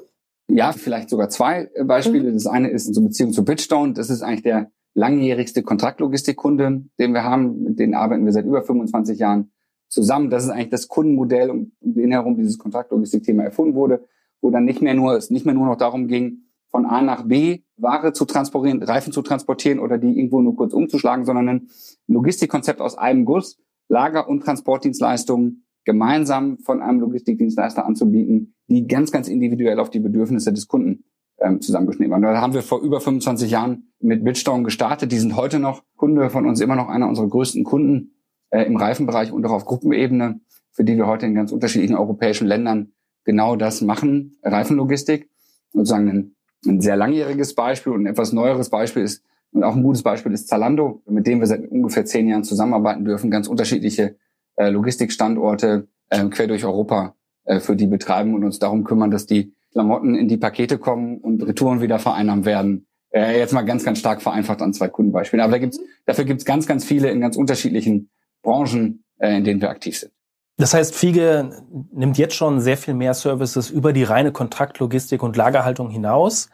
Ja, 0.49 0.73
vielleicht 0.73 1.11
sogar 1.11 1.29
zwei 1.29 1.69
Beispiele. 1.85 2.31
Mhm. 2.31 2.35
Das 2.35 2.46
eine 2.46 2.70
ist 2.70 2.88
unsere 2.88 3.05
Beziehung 3.05 3.35
zu 3.35 3.44
Bridgestone. 3.44 3.93
Das 3.93 4.08
ist 4.08 4.23
eigentlich 4.23 4.44
der 4.44 4.70
langjährigste 4.94 5.62
Kontraktlogistikkunde, 5.62 6.87
den 6.99 7.12
wir 7.12 7.23
haben. 7.23 7.64
Mit 7.64 7.79
denen 7.79 7.93
arbeiten 7.93 8.25
wir 8.25 8.32
seit 8.32 8.46
über 8.46 8.63
25 8.63 9.19
Jahren 9.19 9.51
zusammen. 9.91 10.31
Das 10.31 10.44
ist 10.44 10.51
eigentlich 10.51 10.70
das 10.70 10.89
Kundenmodell, 10.89 11.51
um 11.51 11.73
den 11.81 12.13
herum 12.13 12.37
dieses 12.37 12.59
Kontraktlogistik-Thema 12.59 13.44
erfunden 13.44 13.75
wurde, 13.75 14.06
wo 14.41 14.51
dann 14.51 14.65
nicht 14.65 14.81
mehr 14.81 14.94
nur, 14.94 15.17
es 15.17 15.31
nicht 15.31 15.44
mehr 15.44 15.55
nur 15.55 15.67
noch 15.67 15.77
darum 15.77 16.09
ging, 16.09 16.44
von 16.70 16.87
A 16.87 17.03
nach 17.03 17.27
B 17.27 17.61
Ware 17.77 18.13
zu 18.13 18.25
transportieren, 18.25 18.82
Reifen 18.82 19.13
zu 19.13 19.23
transportieren 19.23 19.81
oder 19.81 19.99
die 19.99 20.17
irgendwo 20.17 20.41
nur 20.41 20.56
kurz 20.56 20.73
umzuschlagen, 20.73 21.25
sondern 21.25 21.49
ein 21.49 21.69
Logistikkonzept 22.06 22.81
aus 22.81 22.97
einem 22.97 23.25
Guss, 23.25 23.59
Lager- 23.89 24.29
und 24.29 24.44
Transportdienstleistungen 24.44 25.67
gemeinsam 25.85 26.59
von 26.59 26.81
einem 26.81 27.01
Logistikdienstleister 27.01 27.85
anzubieten, 27.85 28.55
die 28.69 28.87
ganz, 28.87 29.11
ganz 29.11 29.29
individuell 29.29 29.81
auf 29.81 29.91
die 29.91 29.99
Bedürfnisse 29.99 30.53
des 30.53 30.69
Kunden 30.69 31.05
ähm, 31.39 31.61
zusammengeschnitten 31.61 32.13
waren. 32.13 32.23
Da 32.23 32.41
haben 32.41 32.55
wir 32.55 32.63
vor 32.63 32.82
über 32.82 33.01
25 33.01 33.51
Jahren 33.51 33.91
mit 33.99 34.23
Bitstone 34.23 34.63
gestartet. 34.63 35.11
Die 35.11 35.19
sind 35.19 35.37
heute 35.37 35.59
noch 35.59 35.82
Kunde 35.97 36.31
von 36.31 36.47
uns, 36.47 36.61
immer 36.61 36.77
noch 36.77 36.89
einer 36.89 37.09
unserer 37.09 37.29
größten 37.29 37.65
Kunden 37.65 38.13
äh, 38.51 38.65
im 38.65 38.77
Reifenbereich 38.77 39.33
und 39.33 39.45
auch 39.47 39.53
auf 39.53 39.65
Gruppenebene, 39.65 40.41
für 40.73 40.85
die 40.85 40.97
wir 40.97 41.07
heute 41.07 41.27
in 41.27 41.35
ganz 41.35 41.53
unterschiedlichen 41.53 41.97
europäischen 41.97 42.47
Ländern 42.47 42.93
genau 43.25 43.57
das 43.57 43.81
machen, 43.81 44.37
Reifenlogistik. 44.43 45.29
Sozusagen 45.73 46.09
ein, 46.09 46.37
ein 46.67 46.81
sehr 46.81 46.97
langjähriges 46.97 47.55
Beispiel 47.55 47.93
und 47.93 48.03
ein 48.03 48.07
etwas 48.07 48.33
neueres 48.33 48.71
Beispiel 48.71 49.03
ist, 49.03 49.25
und 49.53 49.65
auch 49.65 49.75
ein 49.75 49.83
gutes 49.83 50.03
Beispiel 50.03 50.33
ist 50.33 50.49
Zalando, 50.49 51.03
mit 51.07 51.27
dem 51.27 51.41
wir 51.41 51.47
seit 51.47 51.69
ungefähr 51.69 52.05
zehn 52.05 52.29
Jahren 52.29 52.45
zusammenarbeiten 52.45 53.05
dürfen, 53.05 53.31
ganz 53.31 53.49
unterschiedliche 53.49 54.17
äh, 54.57 54.71
Logistikstandorte 54.71 55.89
äh, 56.09 56.25
quer 56.27 56.47
durch 56.47 56.65
Europa 56.65 57.17
äh, 57.45 57.59
für 57.59 57.75
die 57.75 57.87
betreiben 57.87 58.35
und 58.35 58.45
uns 58.45 58.59
darum 58.59 58.85
kümmern, 58.85 59.11
dass 59.11 59.27
die 59.27 59.53
Klamotten 59.73 60.15
in 60.15 60.29
die 60.29 60.37
Pakete 60.37 60.79
kommen 60.79 61.19
und 61.19 61.43
Retouren 61.43 61.81
wieder 61.81 61.99
vereinnahmt 61.99 62.45
werden. 62.45 62.87
Äh, 63.11 63.39
jetzt 63.39 63.53
mal 63.53 63.63
ganz, 63.63 63.85
ganz 63.85 63.99
stark 63.99 64.23
vereinfacht 64.23 64.63
an 64.63 64.73
zwei 64.73 64.89
Kundenbeispielen. 64.89 65.43
Aber 65.43 65.53
da 65.53 65.59
gibt's, 65.59 65.81
dafür 66.07 66.25
gibt's 66.25 66.45
ganz, 66.45 66.67
ganz 66.67 66.85
viele 66.85 67.11
in 67.11 67.21
ganz 67.21 67.37
unterschiedlichen 67.37 68.11
Branchen, 68.43 69.05
äh, 69.19 69.37
in 69.37 69.44
denen 69.44 69.61
wir 69.61 69.70
aktiv 69.70 69.99
sind. 69.99 70.13
Das 70.56 70.75
heißt, 70.75 70.94
Fiege 70.94 71.65
nimmt 71.91 72.19
jetzt 72.19 72.35
schon 72.35 72.61
sehr 72.61 72.77
viel 72.77 72.93
mehr 72.93 73.15
Services 73.15 73.70
über 73.70 73.94
die 73.94 74.03
reine 74.03 74.31
Kontraktlogistik 74.31 75.23
und 75.23 75.37
Lagerhaltung 75.37 75.89
hinaus. 75.89 76.51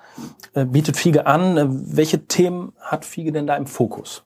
Äh, 0.54 0.64
bietet 0.64 0.96
Fiege 0.96 1.26
an. 1.26 1.56
Äh, 1.56 1.66
welche 1.68 2.26
Themen 2.26 2.72
hat 2.78 3.04
Fiege 3.04 3.32
denn 3.32 3.48
da 3.48 3.56
im 3.56 3.66
Fokus? 3.66 4.24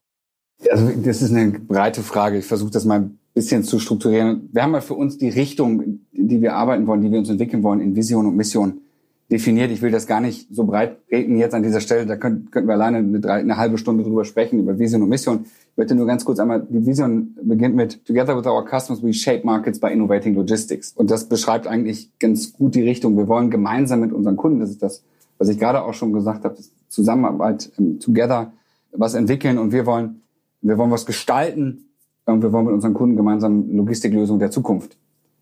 Also 0.70 0.90
das 1.02 1.22
ist 1.22 1.32
eine 1.32 1.58
breite 1.58 2.02
Frage. 2.02 2.38
Ich 2.38 2.44
versuche 2.44 2.70
das 2.70 2.84
mal 2.84 3.00
ein 3.00 3.18
bisschen 3.32 3.64
zu 3.64 3.78
strukturieren. 3.78 4.50
Wir 4.52 4.62
haben 4.62 4.72
mal 4.72 4.82
für 4.82 4.94
uns 4.94 5.16
die 5.16 5.30
Richtung, 5.30 6.00
in 6.12 6.28
die 6.28 6.42
wir 6.42 6.54
arbeiten 6.54 6.86
wollen, 6.86 7.00
die 7.00 7.10
wir 7.10 7.18
uns 7.18 7.30
entwickeln 7.30 7.62
wollen, 7.62 7.80
in 7.80 7.96
Vision 7.96 8.26
und 8.26 8.36
Mission 8.36 8.82
definiert. 9.30 9.70
Ich 9.70 9.80
will 9.80 9.90
das 9.90 10.06
gar 10.06 10.20
nicht 10.20 10.48
so 10.50 10.64
breit 10.64 10.96
reden 11.10 11.36
jetzt 11.36 11.54
an 11.54 11.62
dieser 11.62 11.80
Stelle. 11.80 12.06
Da 12.06 12.16
könnten, 12.16 12.50
könnten 12.50 12.68
wir 12.68 12.74
alleine 12.74 12.98
eine, 12.98 13.20
drei, 13.20 13.40
eine 13.40 13.56
halbe 13.56 13.78
Stunde 13.78 14.02
drüber 14.02 14.24
sprechen, 14.24 14.58
über 14.58 14.78
Vision 14.78 15.02
und 15.02 15.08
Mission. 15.08 15.44
Ich 15.44 15.76
möchte 15.76 15.94
nur 15.94 16.06
ganz 16.06 16.24
kurz 16.24 16.40
einmal, 16.40 16.66
die 16.68 16.84
Vision 16.84 17.36
beginnt 17.42 17.76
mit 17.76 18.04
Together 18.04 18.36
with 18.36 18.46
our 18.46 18.64
customers, 18.64 19.02
we 19.02 19.12
shape 19.12 19.44
markets 19.44 19.78
by 19.78 19.88
innovating 19.88 20.34
logistics. 20.34 20.92
Und 20.92 21.10
das 21.10 21.28
beschreibt 21.28 21.66
eigentlich 21.66 22.10
ganz 22.18 22.52
gut 22.52 22.74
die 22.74 22.82
Richtung. 22.82 23.16
Wir 23.16 23.28
wollen 23.28 23.50
gemeinsam 23.50 24.00
mit 24.00 24.12
unseren 24.12 24.36
Kunden, 24.36 24.60
das 24.60 24.70
ist 24.70 24.82
das, 24.82 25.02
was 25.38 25.48
ich 25.48 25.58
gerade 25.58 25.82
auch 25.82 25.94
schon 25.94 26.12
gesagt 26.12 26.44
habe, 26.44 26.56
Zusammenarbeit, 26.88 27.70
um, 27.78 28.00
together, 28.00 28.52
was 28.92 29.14
entwickeln 29.14 29.58
und 29.58 29.72
wir 29.72 29.86
wollen, 29.86 30.22
wir 30.60 30.76
wollen 30.76 30.90
was 30.90 31.06
gestalten 31.06 31.84
und 32.26 32.42
wir 32.42 32.52
wollen 32.52 32.66
mit 32.66 32.74
unseren 32.74 32.94
Kunden 32.94 33.16
gemeinsam 33.16 33.74
Logistiklösungen 33.74 34.40
der 34.40 34.50
Zukunft 34.50 34.96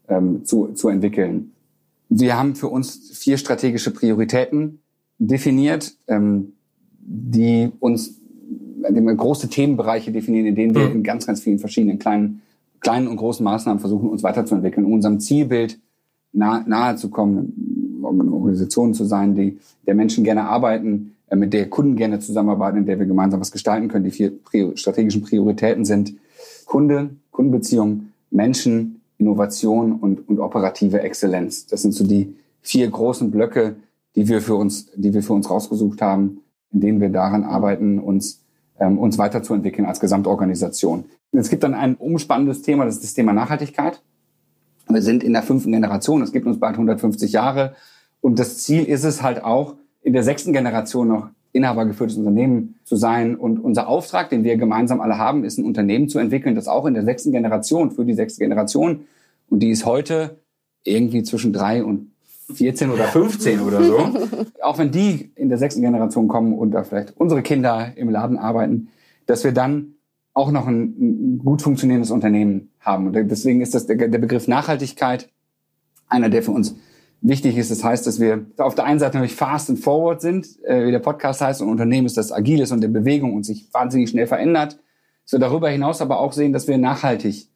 ähm, 0.09 0.45
zu, 0.45 0.69
zu 0.75 0.89
entwickeln. 0.89 1.53
Wir 2.09 2.39
haben 2.39 2.55
für 2.55 2.69
uns 2.69 3.11
vier 3.13 3.37
strategische 3.39 3.91
Prioritäten 3.93 4.81
definiert, 5.19 5.95
ähm, 6.07 6.55
die 7.01 7.71
uns 7.81 8.19
die 8.91 9.17
große 9.17 9.49
Themenbereiche 9.49 10.13
definieren, 10.13 10.47
in 10.47 10.55
denen 10.55 10.75
wir 10.75 10.89
mhm. 10.89 10.97
in 10.97 11.03
ganz, 11.03 11.27
ganz 11.27 11.41
vielen 11.41 11.59
verschiedenen 11.59 11.99
kleinen, 11.99 12.43
kleinen 12.81 13.09
und 13.09 13.17
großen 13.17 13.45
Maßnahmen 13.45 13.81
versuchen, 13.81 14.09
uns 14.09 14.23
weiterzuentwickeln, 14.23 14.87
um 14.87 14.93
unserem 14.93 15.21
Zielbild 15.21 15.79
nah, 16.33 16.65
nahe 16.67 16.97
zu 16.97 17.11
kommen, 17.11 18.01
um 18.03 18.21
eine 18.21 18.33
Organisation 18.33 18.95
zu 18.95 19.05
sein, 19.05 19.35
die 19.35 19.59
der 19.87 19.95
Menschen 19.95 20.25
gerne 20.25 20.45
arbeiten, 20.45 21.15
äh, 21.29 21.37
mit 21.37 21.53
der 21.53 21.69
Kunden 21.69 21.97
gerne 21.97 22.21
zusammenarbeiten, 22.21 22.79
in 22.79 22.87
der 22.87 22.99
wir 22.99 23.07
gemeinsam 23.07 23.41
was 23.41 23.53
gestalten 23.53 23.89
können. 23.89 24.05
Die 24.05 24.11
vier 24.11 24.33
strategischen 24.75 25.23
Prioritäten 25.23 25.85
sind 25.85 26.15
Kunde, 26.65 27.11
Kundenbeziehung, 27.31 28.09
Menschen, 28.31 28.98
Innovation 29.19 29.93
und, 29.93 30.29
und 30.29 30.39
operative 30.39 31.01
Exzellenz. 31.01 31.67
Das 31.67 31.83
sind 31.83 31.93
so 31.93 32.05
die 32.05 32.35
vier 32.61 32.89
großen 32.89 33.31
Blöcke, 33.31 33.77
die 34.15 34.29
wir 34.29 34.41
für 34.41 34.55
uns, 34.55 34.91
die 34.95 35.13
wir 35.13 35.23
für 35.23 35.33
uns 35.33 35.51
rausgesucht 35.51 36.01
haben, 36.01 36.41
in 36.73 36.81
denen 36.81 37.01
wir 37.01 37.09
daran 37.09 37.45
arbeiten, 37.45 37.99
uns, 37.99 38.43
ähm, 38.79 38.99
uns 38.99 39.19
weiterzuentwickeln 39.19 39.87
als 39.87 40.01
Gesamtorganisation. 40.01 41.05
Es 41.33 41.51
gibt 41.51 41.63
dann 41.63 41.75
ein 41.75 41.95
umspannendes 41.95 42.63
Thema, 42.63 42.85
das 42.85 42.97
ist 42.97 43.05
das 43.05 43.15
Thema 43.15 43.33
Nachhaltigkeit. 43.33 44.03
Wir 44.89 45.03
sind 45.03 45.23
in 45.23 45.35
der 45.35 45.43
fünften 45.43 45.73
Generation, 45.73 46.23
es 46.23 46.33
gibt 46.33 46.47
uns 46.47 46.59
bald 46.59 46.75
150 46.75 47.33
Jahre. 47.33 47.75
Und 48.21 48.39
das 48.39 48.59
Ziel 48.59 48.85
ist 48.85 49.05
es 49.05 49.23
halt 49.23 49.45
auch, 49.45 49.77
in 50.03 50.13
der 50.15 50.23
sechsten 50.23 50.53
Generation 50.53 51.09
noch 51.09 51.29
inhabergeführtes 51.53 52.17
Unternehmen 52.17 52.77
zu 52.85 52.97
sein. 52.97 53.37
Und 53.37 53.59
unser 53.59 53.89
Auftrag, 53.89 54.31
den 54.31 54.45
wir 54.45 54.57
gemeinsam 54.57 55.01
alle 55.01 55.19
haben, 55.19 55.45
ist 55.45 55.59
ein 55.59 55.65
Unternehmen 55.65 56.09
zu 56.09 56.19
entwickeln, 56.19 56.55
das 56.55 56.69
auch 56.69 56.87
in 56.87 56.95
der 56.95 57.05
sechsten 57.05 57.33
Generation, 57.33 57.91
für 57.91 58.05
die 58.05 58.15
sechste 58.15 58.41
Generation, 58.41 59.01
und 59.51 59.61
die 59.61 59.71
ist 59.71 59.87
heute 59.87 60.39
irgendwie 60.85 61.23
zwischen 61.23 61.53
drei 61.53 61.83
und 61.83 62.13
14 62.53 62.91
oder 62.91 63.05
15 63.05 63.61
oder 63.61 63.83
so. 63.83 63.99
auch 64.63 64.79
wenn 64.79 64.91
die 64.91 65.31
in 65.35 65.49
der 65.49 65.59
sechsten 65.59 65.83
Generation 65.83 66.29
kommen 66.29 66.55
und 66.55 66.71
da 66.71 66.85
vielleicht 66.85 67.15
unsere 67.17 67.43
Kinder 67.43 67.93
im 67.97 68.11
Laden 68.11 68.39
arbeiten, 68.39 68.89
dass 69.27 69.45
wir 69.45 69.53
dann 69.53 69.95
auch 70.35 70.51
noch 70.51 70.67
ein, 70.67 70.95
ein 70.99 71.39
gut 71.45 71.63
funktionierendes 71.63 72.11
Unternehmen 72.11 72.71
haben. 72.81 73.09
Und 73.09 73.15
deswegen 73.31 73.61
ist 73.61 73.75
das 73.75 73.87
der, 73.87 73.97
der 73.97 74.19
Begriff 74.19 74.49
Nachhaltigkeit 74.49 75.29
einer, 76.09 76.31
der 76.31 76.43
für 76.43 76.53
uns 76.53 76.77
wichtig 77.21 77.57
ist. 77.57 77.71
Das 77.71 77.83
heißt, 77.83 78.07
dass 78.07 78.21
wir 78.21 78.47
auf 78.59 78.75
der 78.75 78.85
einen 78.85 78.99
Seite 78.99 79.17
natürlich 79.17 79.35
fast 79.35 79.71
and 79.71 79.79
forward 79.79 80.21
sind, 80.21 80.47
äh, 80.65 80.87
wie 80.87 80.93
der 80.93 81.01
Podcast 81.01 81.41
heißt, 81.41 81.63
und 81.63 81.69
Unternehmen 81.69 82.07
ist 82.07 82.17
das 82.17 82.33
agil 82.33 82.61
ist 82.61 82.73
und 82.73 82.81
der 82.81 82.89
Bewegung 82.89 83.35
und 83.35 83.45
sich 83.45 83.73
wahnsinnig 83.73 84.11
schnell 84.11 84.27
verändert. 84.27 84.79
So 85.25 85.39
darüber 85.39 85.69
hinaus 85.69 86.01
aber 86.01 86.21
auch 86.21 86.33
sehen, 86.33 86.53
dass 86.53 86.69
wir 86.69 86.79
nachhaltig 86.79 87.49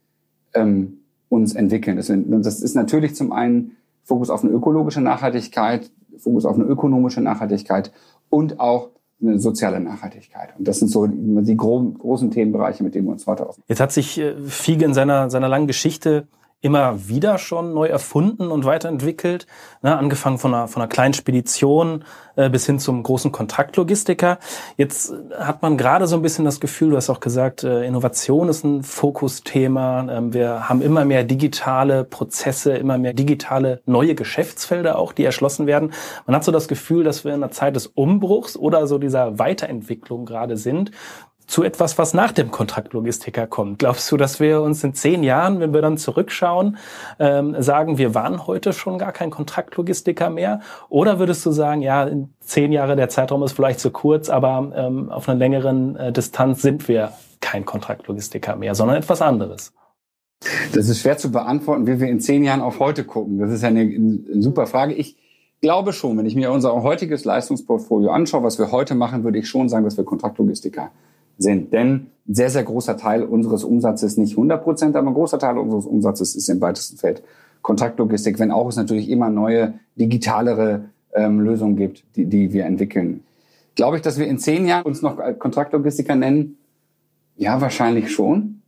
ähm, 0.54 0.98
uns 1.28 1.54
entwickeln. 1.54 1.96
Das, 1.96 2.12
das 2.42 2.60
ist 2.60 2.74
natürlich 2.74 3.14
zum 3.14 3.32
einen 3.32 3.76
Fokus 4.04 4.30
auf 4.30 4.44
eine 4.44 4.52
ökologische 4.52 5.00
Nachhaltigkeit, 5.00 5.90
Fokus 6.18 6.44
auf 6.44 6.56
eine 6.56 6.64
ökonomische 6.64 7.20
Nachhaltigkeit 7.20 7.92
und 8.28 8.60
auch 8.60 8.90
eine 9.22 9.38
soziale 9.38 9.80
Nachhaltigkeit. 9.80 10.50
Und 10.58 10.66
das 10.66 10.80
sind 10.80 10.88
so 10.88 11.06
die 11.06 11.56
großen 11.56 12.30
Themenbereiche, 12.30 12.82
mit 12.82 12.94
denen 12.94 13.06
wir 13.06 13.12
uns 13.12 13.26
heute 13.26 13.48
auf. 13.48 13.56
Jetzt 13.68 13.80
hat 13.80 13.92
sich 13.92 14.18
äh, 14.18 14.34
Fiege 14.46 14.84
in 14.84 14.94
seiner, 14.94 15.30
seiner 15.30 15.48
langen 15.48 15.68
Geschichte 15.68 16.26
immer 16.62 17.08
wieder 17.08 17.38
schon 17.38 17.74
neu 17.74 17.88
erfunden 17.88 18.50
und 18.50 18.64
weiterentwickelt, 18.64 19.46
ne, 19.82 19.98
angefangen 19.98 20.38
von 20.38 20.54
einer, 20.54 20.68
von 20.68 20.80
einer 20.80 20.88
kleinen 20.88 21.12
Spedition 21.12 22.04
äh, 22.36 22.48
bis 22.48 22.66
hin 22.66 22.78
zum 22.78 23.02
großen 23.02 23.32
Kontraktlogistiker. 23.32 24.38
Jetzt 24.76 25.12
hat 25.36 25.60
man 25.60 25.76
gerade 25.76 26.06
so 26.06 26.14
ein 26.14 26.22
bisschen 26.22 26.44
das 26.44 26.60
Gefühl, 26.60 26.90
du 26.90 26.96
hast 26.96 27.10
auch 27.10 27.18
gesagt, 27.18 27.64
äh, 27.64 27.84
Innovation 27.84 28.48
ist 28.48 28.64
ein 28.64 28.84
Fokusthema. 28.84 30.06
Ähm, 30.08 30.32
wir 30.32 30.68
haben 30.68 30.82
immer 30.82 31.04
mehr 31.04 31.24
digitale 31.24 32.04
Prozesse, 32.04 32.74
immer 32.74 32.96
mehr 32.96 33.12
digitale 33.12 33.82
neue 33.84 34.14
Geschäftsfelder 34.14 34.98
auch, 34.98 35.12
die 35.12 35.24
erschlossen 35.24 35.66
werden. 35.66 35.92
Man 36.26 36.36
hat 36.36 36.44
so 36.44 36.52
das 36.52 36.68
Gefühl, 36.68 37.02
dass 37.02 37.24
wir 37.24 37.34
in 37.34 37.42
einer 37.42 37.50
Zeit 37.50 37.74
des 37.74 37.88
Umbruchs 37.88 38.56
oder 38.56 38.86
so 38.86 38.98
dieser 38.98 39.40
Weiterentwicklung 39.40 40.26
gerade 40.26 40.56
sind 40.56 40.92
zu 41.46 41.62
etwas, 41.62 41.98
was 41.98 42.14
nach 42.14 42.32
dem 42.32 42.50
Kontraktlogistiker 42.50 43.46
kommt. 43.46 43.78
Glaubst 43.78 44.10
du, 44.10 44.16
dass 44.16 44.40
wir 44.40 44.62
uns 44.62 44.82
in 44.84 44.94
zehn 44.94 45.22
Jahren, 45.22 45.60
wenn 45.60 45.74
wir 45.74 45.82
dann 45.82 45.98
zurückschauen, 45.98 46.78
ähm, 47.18 47.60
sagen, 47.60 47.98
wir 47.98 48.14
waren 48.14 48.46
heute 48.46 48.72
schon 48.72 48.98
gar 48.98 49.12
kein 49.12 49.30
Kontraktlogistiker 49.30 50.30
mehr? 50.30 50.60
Oder 50.88 51.18
würdest 51.18 51.44
du 51.44 51.50
sagen, 51.50 51.82
ja, 51.82 52.04
in 52.04 52.32
zehn 52.40 52.72
Jahre 52.72 52.96
der 52.96 53.08
Zeitraum 53.08 53.42
ist 53.42 53.52
vielleicht 53.52 53.80
zu 53.80 53.90
kurz, 53.90 54.30
aber 54.30 54.72
ähm, 54.74 55.10
auf 55.10 55.28
einer 55.28 55.38
längeren 55.38 55.96
äh, 55.96 56.12
Distanz 56.12 56.62
sind 56.62 56.88
wir 56.88 57.12
kein 57.40 57.64
Kontraktlogistiker 57.64 58.56
mehr, 58.56 58.74
sondern 58.74 58.96
etwas 58.96 59.20
anderes? 59.20 59.72
Das 60.74 60.88
ist 60.88 61.00
schwer 61.00 61.18
zu 61.18 61.30
beantworten, 61.30 61.86
wie 61.86 62.00
wir 62.00 62.08
in 62.08 62.20
zehn 62.20 62.42
Jahren 62.44 62.60
auf 62.60 62.80
heute 62.80 63.04
gucken. 63.04 63.38
Das 63.38 63.50
ist 63.52 63.62
ja 63.62 63.68
eine, 63.68 63.80
eine 63.80 64.42
super 64.42 64.66
Frage. 64.66 64.94
Ich 64.94 65.16
glaube 65.60 65.92
schon, 65.92 66.18
wenn 66.18 66.26
ich 66.26 66.34
mir 66.34 66.50
unser 66.50 66.82
heutiges 66.82 67.24
Leistungsportfolio 67.24 68.10
anschaue, 68.10 68.42
was 68.42 68.58
wir 68.58 68.72
heute 68.72 68.94
machen, 68.94 69.22
würde 69.22 69.38
ich 69.38 69.48
schon 69.48 69.68
sagen, 69.68 69.84
dass 69.84 69.96
wir 69.96 70.04
Kontraktlogistiker 70.04 70.82
sind. 70.82 71.11
Denn 71.42 72.06
ein 72.28 72.34
sehr, 72.34 72.50
sehr 72.50 72.62
großer 72.62 72.96
Teil 72.96 73.22
unseres 73.24 73.64
Umsatzes, 73.64 74.16
nicht 74.16 74.32
100 74.32 74.62
Prozent, 74.62 74.96
aber 74.96 75.08
ein 75.08 75.14
großer 75.14 75.38
Teil 75.38 75.58
unseres 75.58 75.86
Umsatzes 75.86 76.34
ist 76.34 76.48
im 76.48 76.60
weitesten 76.60 76.96
Feld 76.96 77.22
Kontaktlogistik, 77.62 78.38
wenn 78.38 78.50
auch 78.50 78.68
es 78.68 78.76
natürlich 78.76 79.08
immer 79.08 79.28
neue, 79.28 79.74
digitalere 79.96 80.86
ähm, 81.14 81.40
Lösungen 81.40 81.76
gibt, 81.76 82.04
die, 82.16 82.24
die 82.26 82.52
wir 82.52 82.64
entwickeln. 82.64 83.22
Glaube 83.76 83.96
ich, 83.96 84.02
dass 84.02 84.18
wir 84.18 84.26
in 84.26 84.38
zehn 84.38 84.66
Jahren 84.66 84.84
uns 84.84 85.00
noch 85.00 85.18
Kontraktlogistiker 85.38 86.16
nennen? 86.16 86.58
Ja, 87.36 87.60
wahrscheinlich 87.60 88.12
schon. 88.12 88.62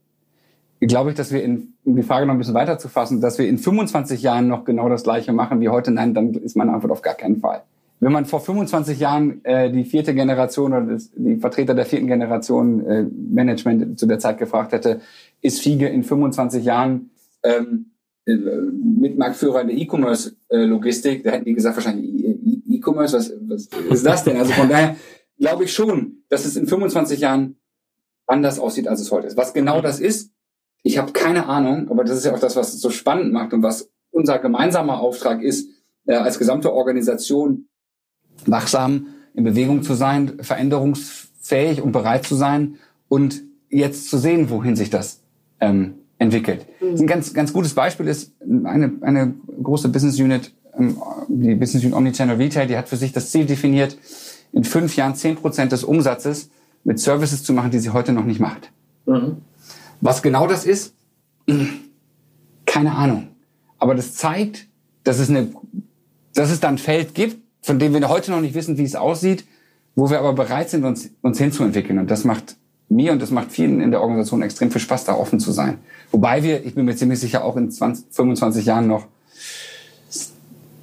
Glaube 0.80 1.10
ich, 1.10 1.16
dass 1.16 1.32
wir 1.32 1.42
in, 1.42 1.74
um 1.84 1.96
die 1.96 2.02
Frage 2.02 2.26
noch 2.26 2.34
ein 2.34 2.38
bisschen 2.38 2.54
weiter 2.54 2.78
zu 2.78 2.88
fassen, 2.88 3.20
dass 3.20 3.38
wir 3.38 3.48
in 3.48 3.58
25 3.58 4.22
Jahren 4.22 4.48
noch 4.48 4.64
genau 4.64 4.88
das 4.88 5.02
Gleiche 5.02 5.32
machen 5.32 5.60
wie 5.60 5.68
heute? 5.68 5.90
Nein, 5.90 6.14
dann 6.14 6.34
ist 6.34 6.56
meine 6.56 6.72
Antwort 6.72 6.92
auf 6.92 7.02
gar 7.02 7.14
keinen 7.14 7.40
Fall 7.40 7.62
wenn 8.00 8.12
man 8.12 8.26
vor 8.26 8.40
25 8.40 8.98
Jahren 8.98 9.44
äh, 9.44 9.70
die 9.70 9.84
vierte 9.84 10.14
Generation 10.14 10.72
oder 10.72 10.92
das, 10.92 11.10
die 11.14 11.36
Vertreter 11.36 11.74
der 11.74 11.86
vierten 11.86 12.06
Generation 12.06 12.86
äh, 12.86 13.02
Management 13.04 13.98
zu 13.98 14.06
der 14.06 14.18
Zeit 14.18 14.38
gefragt 14.38 14.72
hätte, 14.72 15.00
ist 15.40 15.60
Fiege 15.60 15.88
in 15.88 16.04
25 16.04 16.64
Jahren 16.64 17.10
ähm, 17.42 17.92
äh, 18.26 18.36
mit 18.36 19.16
Marktführer 19.18 19.62
in 19.62 19.68
der 19.68 19.76
E-Commerce-Logistik, 19.76 21.24
da 21.24 21.30
hätten 21.30 21.44
die 21.44 21.54
gesagt 21.54 21.76
wahrscheinlich 21.76 22.36
E-Commerce, 22.68 23.16
was, 23.16 23.32
was 23.48 23.68
ist 23.90 24.06
das 24.06 24.24
denn? 24.24 24.36
Also 24.36 24.52
von 24.52 24.68
daher 24.68 24.96
glaube 25.38 25.64
ich 25.64 25.72
schon, 25.72 26.24
dass 26.28 26.44
es 26.44 26.56
in 26.56 26.66
25 26.66 27.20
Jahren 27.20 27.56
anders 28.26 28.58
aussieht, 28.58 28.88
als 28.88 29.00
es 29.00 29.10
heute 29.10 29.26
ist. 29.26 29.36
Was 29.36 29.52
genau 29.52 29.80
das 29.80 30.00
ist, 30.00 30.32
ich 30.82 30.98
habe 30.98 31.12
keine 31.12 31.46
Ahnung, 31.46 31.90
aber 31.90 32.04
das 32.04 32.18
ist 32.18 32.24
ja 32.24 32.34
auch 32.34 32.38
das, 32.38 32.56
was 32.56 32.74
es 32.74 32.80
so 32.80 32.90
spannend 32.90 33.32
macht 33.32 33.52
und 33.52 33.62
was 33.62 33.90
unser 34.10 34.38
gemeinsamer 34.38 35.00
Auftrag 35.00 35.42
ist, 35.42 35.68
äh, 36.06 36.14
als 36.14 36.38
gesamte 36.38 36.72
Organisation 36.72 37.68
wachsam 38.46 39.06
in 39.34 39.44
Bewegung 39.44 39.82
zu 39.82 39.94
sein, 39.94 40.38
veränderungsfähig 40.40 41.82
und 41.82 41.92
bereit 41.92 42.24
zu 42.26 42.34
sein 42.34 42.76
und 43.08 43.42
jetzt 43.68 44.08
zu 44.08 44.18
sehen, 44.18 44.50
wohin 44.50 44.76
sich 44.76 44.90
das 44.90 45.20
ähm, 45.60 45.94
entwickelt. 46.18 46.66
Mhm. 46.80 47.00
Ein 47.00 47.06
ganz, 47.06 47.34
ganz 47.34 47.52
gutes 47.52 47.74
Beispiel 47.74 48.06
ist 48.06 48.32
eine, 48.40 48.92
eine 49.00 49.34
große 49.62 49.88
Business 49.88 50.18
Unit, 50.20 50.54
ähm, 50.78 50.96
die 51.28 51.54
Business 51.54 51.84
Unit 51.84 51.96
Omnichannel 51.96 52.36
Retail, 52.36 52.66
die 52.66 52.76
hat 52.76 52.88
für 52.88 52.96
sich 52.96 53.12
das 53.12 53.30
Ziel 53.30 53.46
definiert, 53.46 53.98
in 54.52 54.64
fünf 54.64 54.96
Jahren 54.96 55.16
zehn 55.16 55.36
Prozent 55.36 55.72
des 55.72 55.82
Umsatzes 55.82 56.50
mit 56.84 57.00
Services 57.00 57.42
zu 57.42 57.52
machen, 57.52 57.70
die 57.70 57.78
sie 57.78 57.90
heute 57.90 58.12
noch 58.12 58.24
nicht 58.24 58.40
macht. 58.40 58.70
Mhm. 59.06 59.38
Was 60.00 60.22
genau 60.22 60.46
das 60.46 60.64
ist, 60.64 60.94
keine 62.66 62.92
Ahnung. 62.92 63.28
Aber 63.78 63.94
das 63.94 64.14
zeigt, 64.14 64.66
dass 65.02 65.18
es 65.18 65.28
eine, 65.28 65.48
dass 66.34 66.50
es 66.50 66.60
da 66.60 66.68
ein 66.68 66.78
Feld 66.78 67.14
gibt, 67.14 67.43
von 67.64 67.78
dem 67.78 67.94
wir 67.94 68.08
heute 68.10 68.30
noch 68.30 68.42
nicht 68.42 68.54
wissen, 68.54 68.76
wie 68.76 68.84
es 68.84 68.94
aussieht, 68.94 69.46
wo 69.94 70.10
wir 70.10 70.18
aber 70.18 70.34
bereit 70.34 70.68
sind, 70.68 70.84
uns, 70.84 71.08
uns 71.22 71.38
hinzuentwickeln. 71.38 71.98
Und 71.98 72.10
das 72.10 72.24
macht 72.24 72.56
mir 72.90 73.10
und 73.10 73.22
das 73.22 73.30
macht 73.30 73.50
vielen 73.52 73.80
in 73.80 73.90
der 73.90 74.02
Organisation 74.02 74.42
extrem 74.42 74.70
viel 74.70 74.82
Spaß, 74.82 75.04
da 75.06 75.14
offen 75.14 75.40
zu 75.40 75.50
sein. 75.50 75.78
Wobei 76.10 76.42
wir, 76.42 76.66
ich 76.66 76.74
bin 76.74 76.84
mir 76.84 76.94
ziemlich 76.94 77.20
sicher, 77.20 77.42
auch 77.42 77.56
in 77.56 77.70
20, 77.70 78.04
25 78.10 78.66
Jahren 78.66 78.86
noch 78.86 79.06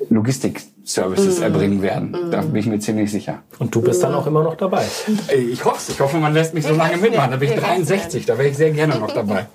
Logistik-Services 0.09 1.39
mm. 1.39 1.43
erbringen 1.43 1.81
werden. 1.83 2.09
Mm. 2.09 2.31
Da 2.31 2.41
bin 2.41 2.55
ich 2.55 2.65
mir 2.65 2.79
ziemlich 2.79 3.11
sicher. 3.11 3.43
Und 3.59 3.75
du 3.75 3.81
bist 3.81 4.01
dann 4.01 4.15
auch 4.15 4.25
immer 4.25 4.43
noch 4.43 4.55
dabei. 4.55 4.83
Ich 5.51 5.63
hoffe 5.63 5.91
Ich 5.91 5.99
hoffe, 5.99 6.17
man 6.17 6.33
lässt 6.33 6.55
mich 6.55 6.65
so 6.65 6.73
lange 6.73 6.97
mitmachen. 6.97 7.29
Da 7.29 7.37
bin 7.37 7.49
ich 7.49 7.59
63. 7.59 8.25
Da 8.25 8.39
wäre 8.39 8.49
ich 8.49 8.57
sehr 8.57 8.71
gerne 8.71 8.97
noch 8.97 9.11
dabei. 9.13 9.45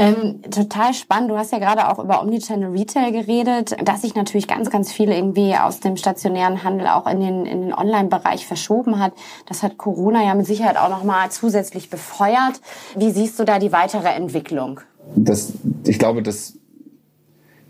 Ähm, 0.00 0.40
total 0.50 0.94
spannend. 0.94 1.30
Du 1.30 1.36
hast 1.36 1.52
ja 1.52 1.58
gerade 1.58 1.86
auch 1.86 2.02
über 2.02 2.22
Omnichannel 2.22 2.70
Retail 2.70 3.12
geredet, 3.12 3.76
dass 3.84 4.00
sich 4.00 4.14
natürlich 4.14 4.48
ganz, 4.48 4.70
ganz 4.70 4.90
viel 4.90 5.10
irgendwie 5.10 5.54
aus 5.54 5.80
dem 5.80 5.98
stationären 5.98 6.64
Handel 6.64 6.86
auch 6.86 7.06
in 7.06 7.20
den, 7.20 7.44
in 7.44 7.60
den 7.60 7.74
Online-Bereich 7.74 8.46
verschoben 8.46 8.98
hat. 8.98 9.12
Das 9.46 9.62
hat 9.62 9.76
Corona 9.76 10.24
ja 10.24 10.34
mit 10.34 10.46
Sicherheit 10.46 10.78
auch 10.78 10.88
nochmal 10.88 11.30
zusätzlich 11.30 11.90
befeuert. 11.90 12.62
Wie 12.96 13.10
siehst 13.10 13.38
du 13.38 13.44
da 13.44 13.58
die 13.58 13.72
weitere 13.72 14.08
Entwicklung? 14.08 14.80
Das, 15.16 15.52
ich 15.86 15.98
glaube, 15.98 16.22
das, 16.22 16.54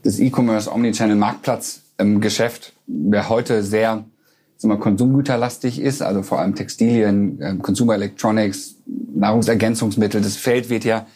das 0.05 0.21
E-Commerce 0.21 0.73
Omnichannel 0.73 1.17
Marktplatz 1.17 1.83
im 1.99 2.21
Geschäft, 2.21 2.75
der 2.87 3.29
heute 3.29 3.65
sehr 3.65 4.05
wir, 4.57 4.77
konsumgüterlastig 4.77 5.81
ist, 5.81 6.01
also 6.01 6.23
vor 6.23 6.39
allem 6.39 6.55
Textilien, 6.55 7.41
ähm, 7.43 7.61
Consumer 7.61 7.95
Electronics, 7.95 8.77
Nahrungsergänzungsmittel, 8.87 10.21
das 10.21 10.37
Feld 10.37 10.71
wird 10.71 10.85
ja 10.85 11.07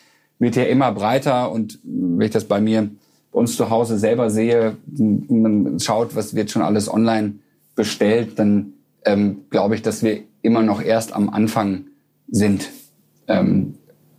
wird 0.45 0.57
ja 0.57 0.65
immer 0.65 0.93
breiter 0.93 1.51
und 1.51 1.81
wenn 1.83 2.27
ich 2.27 2.33
das 2.33 2.45
bei 2.45 2.61
mir 2.61 2.91
bei 3.33 3.41
uns 3.41 3.57
zu 3.57 3.71
Hause 3.71 3.99
selber 3.99 4.31
sehe, 4.31 4.77
man 4.97 5.81
schaut, 5.81 6.15
was 6.15 6.37
wird 6.37 6.51
schon 6.51 6.63
alles 6.63 6.93
online 6.93 7.35
bestellt, 7.75 8.39
dann 8.39 8.75
ähm, 9.05 9.47
glaube 9.51 9.75
ich, 9.75 9.83
dass 9.83 10.03
wir 10.03 10.21
immer 10.43 10.63
noch 10.63 10.81
erst 10.81 11.13
am 11.13 11.31
Anfang 11.31 11.87
sind. 12.29 12.71
Ähm, 13.27 13.75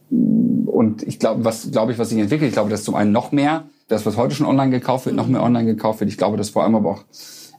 und 0.09 1.03
ich 1.03 1.19
glaube, 1.19 1.45
was 1.45 1.71
glaube 1.71 1.93
ich, 1.93 1.99
was 1.99 2.09
sich 2.09 2.19
entwickelt, 2.19 2.49
ich 2.49 2.53
glaube, 2.53 2.69
dass 2.69 2.83
zum 2.83 2.95
einen 2.95 3.11
noch 3.11 3.31
mehr, 3.31 3.65
das, 3.87 4.05
was 4.05 4.17
heute 4.17 4.35
schon 4.35 4.47
online 4.47 4.71
gekauft 4.71 5.05
wird, 5.05 5.15
noch 5.15 5.27
mehr 5.27 5.43
online 5.43 5.65
gekauft 5.65 5.99
wird. 5.99 6.09
Ich 6.09 6.17
glaube, 6.17 6.37
dass 6.37 6.49
vor 6.49 6.63
allem 6.63 6.75
aber 6.75 6.89
auch 6.89 7.03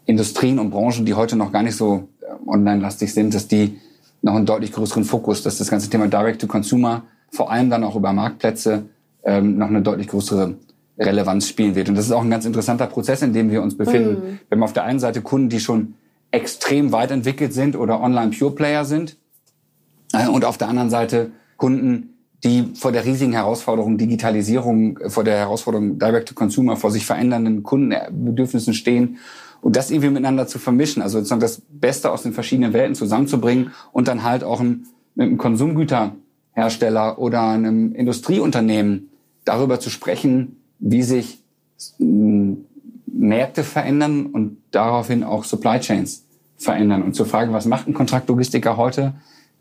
Industrien 0.05 0.59
und 0.59 0.71
Branchen, 0.71 1.07
die 1.07 1.15
heute 1.15 1.37
noch 1.37 1.53
gar 1.53 1.63
nicht 1.63 1.77
so 1.77 2.09
äh, 2.21 2.49
online-lastig 2.49 3.15
sind, 3.15 3.33
dass 3.33 3.49
die 3.49 3.79
noch 4.23 4.35
einen 4.35 4.47
deutlich 4.47 4.73
größeren 4.73 5.05
Fokus, 5.05 5.43
dass 5.43 5.59
das 5.59 5.71
ganze 5.71 5.89
Thema 5.89 6.09
Direct 6.09 6.41
to 6.41 6.49
Consumer 6.49 7.05
vor 7.31 7.51
allem 7.51 7.71
dann 7.71 7.85
auch 7.85 7.97
über 7.97 8.13
Marktplätze 8.13 8.87
ähm, 9.25 9.59
noch 9.59 9.69
eine 9.69 9.83
deutlich 9.83 10.09
größere 10.09 10.55
Relevanz 10.99 11.49
spielen 11.49 11.75
wird. 11.75 11.89
Und 11.89 11.97
das 11.97 12.07
ist 12.07 12.13
auch 12.13 12.23
ein 12.23 12.31
ganz 12.31 12.45
interessanter 12.45 12.87
Prozess, 12.87 13.23
in 13.23 13.33
dem 13.33 13.51
wir 13.51 13.63
uns 13.63 13.77
befinden. 13.77 14.13
Mhm. 14.13 14.39
Wir 14.49 14.57
haben 14.57 14.63
auf 14.63 14.73
der 14.73 14.85
einen 14.85 14.99
Seite 14.99 15.21
Kunden, 15.21 15.49
die 15.49 15.61
schon 15.61 15.95
extrem 16.31 16.93
weit 16.93 17.11
entwickelt 17.11 17.53
sind 17.53 17.77
oder 17.77 18.01
Online-Pure-Player 18.01 18.85
sind. 18.85 19.17
Äh, 20.13 20.29
und 20.29 20.45
auf 20.45 20.59
der 20.59 20.69
anderen 20.69 20.91
Seite 20.91 21.31
Kunden, 21.57 22.15
die 22.45 22.73
vor 22.75 22.93
der 22.93 23.05
riesigen 23.05 23.33
Herausforderung 23.33 23.99
Digitalisierung, 23.99 24.99
vor 25.09 25.25
der 25.25 25.37
Herausforderung 25.37 25.99
Direct-to-Consumer, 25.99 26.77
vor 26.77 26.91
sich 26.91 27.07
verändernden 27.07 27.63
Kundenbedürfnissen 27.63 28.75
stehen 28.75 29.19
und 29.63 29.77
das 29.77 29.91
irgendwie 29.91 30.11
miteinander 30.11 30.47
zu 30.47 30.59
vermischen, 30.59 31.03
also 31.03 31.19
sozusagen 31.19 31.41
das 31.41 31.63
Beste 31.69 32.11
aus 32.11 32.23
den 32.23 32.33
verschiedenen 32.33 32.73
Welten 32.73 32.95
zusammenzubringen 32.95 33.73
und 33.93 34.07
dann 34.07 34.23
halt 34.23 34.45
auch 34.45 34.61
ein, 34.61 34.87
mit 35.15 35.27
einem 35.27 35.39
Konsumgüter 35.39 36.15
Hersteller 36.57 37.19
oder 37.19 37.43
einem 37.43 37.95
Industrieunternehmen 37.95 39.11
darüber 39.45 39.79
zu 39.79 39.91
sprechen, 39.91 40.57
wie 40.79 41.03
sich 41.03 41.43
hm, 41.99 42.65
Märkte 43.07 43.63
verändern 43.63 44.27
und 44.27 44.57
daraufhin 44.71 45.23
auch 45.23 45.45
Supply 45.45 45.79
Chains 45.81 46.25
verändern 46.57 47.03
und 47.03 47.15
zu 47.15 47.27
fragen, 47.27 47.53
was 47.53 47.67
macht 47.67 47.87
ein 47.87 47.95
Kontraktlogistiker 47.95 48.79
heute? 48.79 49.15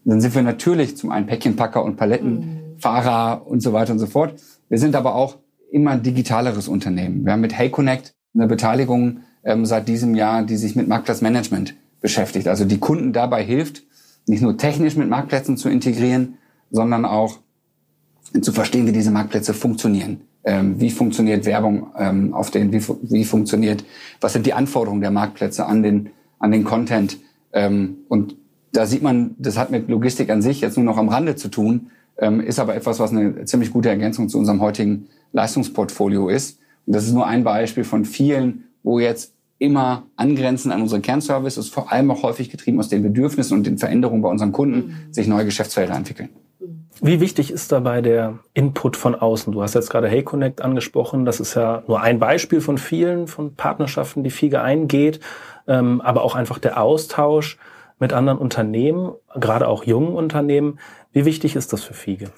Dann 0.05 0.21
sind 0.21 0.35
wir 0.35 0.41
natürlich 0.41 0.95
zum 0.95 1.11
einen 1.11 1.25
Päckchenpacker 1.25 1.83
und 1.83 1.97
Palettenfahrer 1.97 3.41
mhm. 3.41 3.51
und 3.51 3.59
so 3.61 3.73
weiter 3.73 3.91
und 3.91 3.99
so 3.99 4.07
fort. 4.07 4.39
Wir 4.69 4.77
sind 4.77 4.95
aber 4.95 5.15
auch 5.15 5.37
immer 5.71 5.91
ein 5.91 6.03
digitaleres 6.03 6.69
Unternehmen. 6.69 7.25
Wir 7.25 7.33
haben 7.33 7.41
mit 7.41 7.57
HeyConnect 7.57 8.13
eine 8.33 8.47
Beteiligung 8.47 9.19
ähm, 9.43 9.65
seit 9.65 9.89
diesem 9.89 10.15
Jahr, 10.15 10.43
die 10.43 10.55
sich 10.55 10.75
mit 10.77 10.87
Marktplatzmanagement 10.87 11.75
beschäftigt. 11.99 12.47
Also 12.47 12.63
die 12.63 12.79
Kunden 12.79 13.11
dabei 13.11 13.43
hilft, 13.43 13.83
nicht 14.27 14.41
nur 14.41 14.57
technisch 14.57 14.95
mit 14.95 15.09
Marktplätzen 15.09 15.57
zu 15.57 15.67
integrieren, 15.69 16.37
sondern 16.71 17.05
auch 17.05 17.39
zu 18.41 18.51
verstehen, 18.51 18.87
wie 18.87 18.91
diese 18.91 19.11
Marktplätze 19.11 19.53
funktionieren. 19.53 20.21
Ähm, 20.43 20.79
wie 20.79 20.91
funktioniert 20.91 21.45
Werbung 21.45 21.87
ähm, 21.97 22.33
auf 22.33 22.51
den, 22.51 22.71
wie, 22.71 22.81
wie 23.01 23.25
funktioniert, 23.25 23.83
was 24.21 24.33
sind 24.33 24.45
die 24.45 24.53
Anforderungen 24.53 25.01
der 25.01 25.11
Marktplätze 25.11 25.65
an 25.65 25.81
den, 25.81 26.11
an 26.37 26.51
den 26.51 26.63
Content. 26.63 27.17
Ähm, 27.51 27.97
und 28.09 28.35
da 28.71 28.85
sieht 28.85 29.01
man, 29.01 29.35
das 29.39 29.57
hat 29.57 29.71
mit 29.71 29.89
Logistik 29.89 30.29
an 30.29 30.41
sich 30.43 30.61
jetzt 30.61 30.77
nur 30.77 30.85
noch 30.85 30.97
am 30.97 31.09
Rande 31.09 31.35
zu 31.35 31.47
tun, 31.47 31.89
ähm, 32.19 32.39
ist 32.41 32.59
aber 32.59 32.75
etwas, 32.75 32.99
was 32.99 33.11
eine 33.11 33.45
ziemlich 33.45 33.71
gute 33.71 33.89
Ergänzung 33.89 34.29
zu 34.29 34.37
unserem 34.37 34.61
heutigen 34.61 35.07
Leistungsportfolio 35.33 36.29
ist. 36.29 36.59
Und 36.85 36.95
das 36.95 37.05
ist 37.05 37.13
nur 37.13 37.25
ein 37.25 37.43
Beispiel 37.43 37.83
von 37.83 38.05
vielen, 38.05 38.65
wo 38.83 38.99
jetzt 38.99 39.33
immer 39.57 40.03
angrenzen 40.15 40.71
an 40.71 40.81
unsere 40.81 41.01
Kernservices, 41.01 41.69
vor 41.69 41.91
allem 41.91 42.11
auch 42.11 42.23
häufig 42.23 42.49
getrieben 42.49 42.79
aus 42.79 42.89
den 42.89 43.01
Bedürfnissen 43.01 43.57
und 43.57 43.65
den 43.65 43.77
Veränderungen 43.77 44.21
bei 44.21 44.29
unseren 44.29 44.51
Kunden, 44.51 44.77
mhm. 44.77 45.13
sich 45.13 45.27
neue 45.27 45.45
Geschäftsfelder 45.45 45.95
entwickeln. 45.95 46.29
Wie 47.01 47.19
wichtig 47.19 47.51
ist 47.51 47.71
dabei 47.71 48.01
der 48.01 48.39
Input 48.53 48.97
von 48.97 49.15
außen? 49.15 49.53
Du 49.53 49.61
hast 49.61 49.73
jetzt 49.73 49.89
gerade 49.89 50.07
Hey 50.07 50.23
Connect 50.23 50.61
angesprochen. 50.61 51.25
Das 51.25 51.39
ist 51.39 51.55
ja 51.55 51.83
nur 51.87 52.01
ein 52.01 52.19
Beispiel 52.19 52.61
von 52.61 52.77
vielen, 52.77 53.27
von 53.27 53.55
Partnerschaften, 53.55 54.23
die 54.23 54.31
FIGE 54.31 54.61
eingeht. 54.61 55.19
Ähm, 55.67 56.01
aber 56.01 56.23
auch 56.23 56.35
einfach 56.35 56.59
der 56.59 56.81
Austausch 56.81 57.57
mit 57.99 58.13
anderen 58.13 58.37
Unternehmen, 58.37 59.13
gerade 59.33 59.67
auch 59.67 59.83
jungen 59.83 60.15
Unternehmen. 60.15 60.79
Wie 61.11 61.25
wichtig 61.25 61.55
ist 61.55 61.73
das 61.73 61.83
für 61.83 61.93
FIGE? 61.93 62.29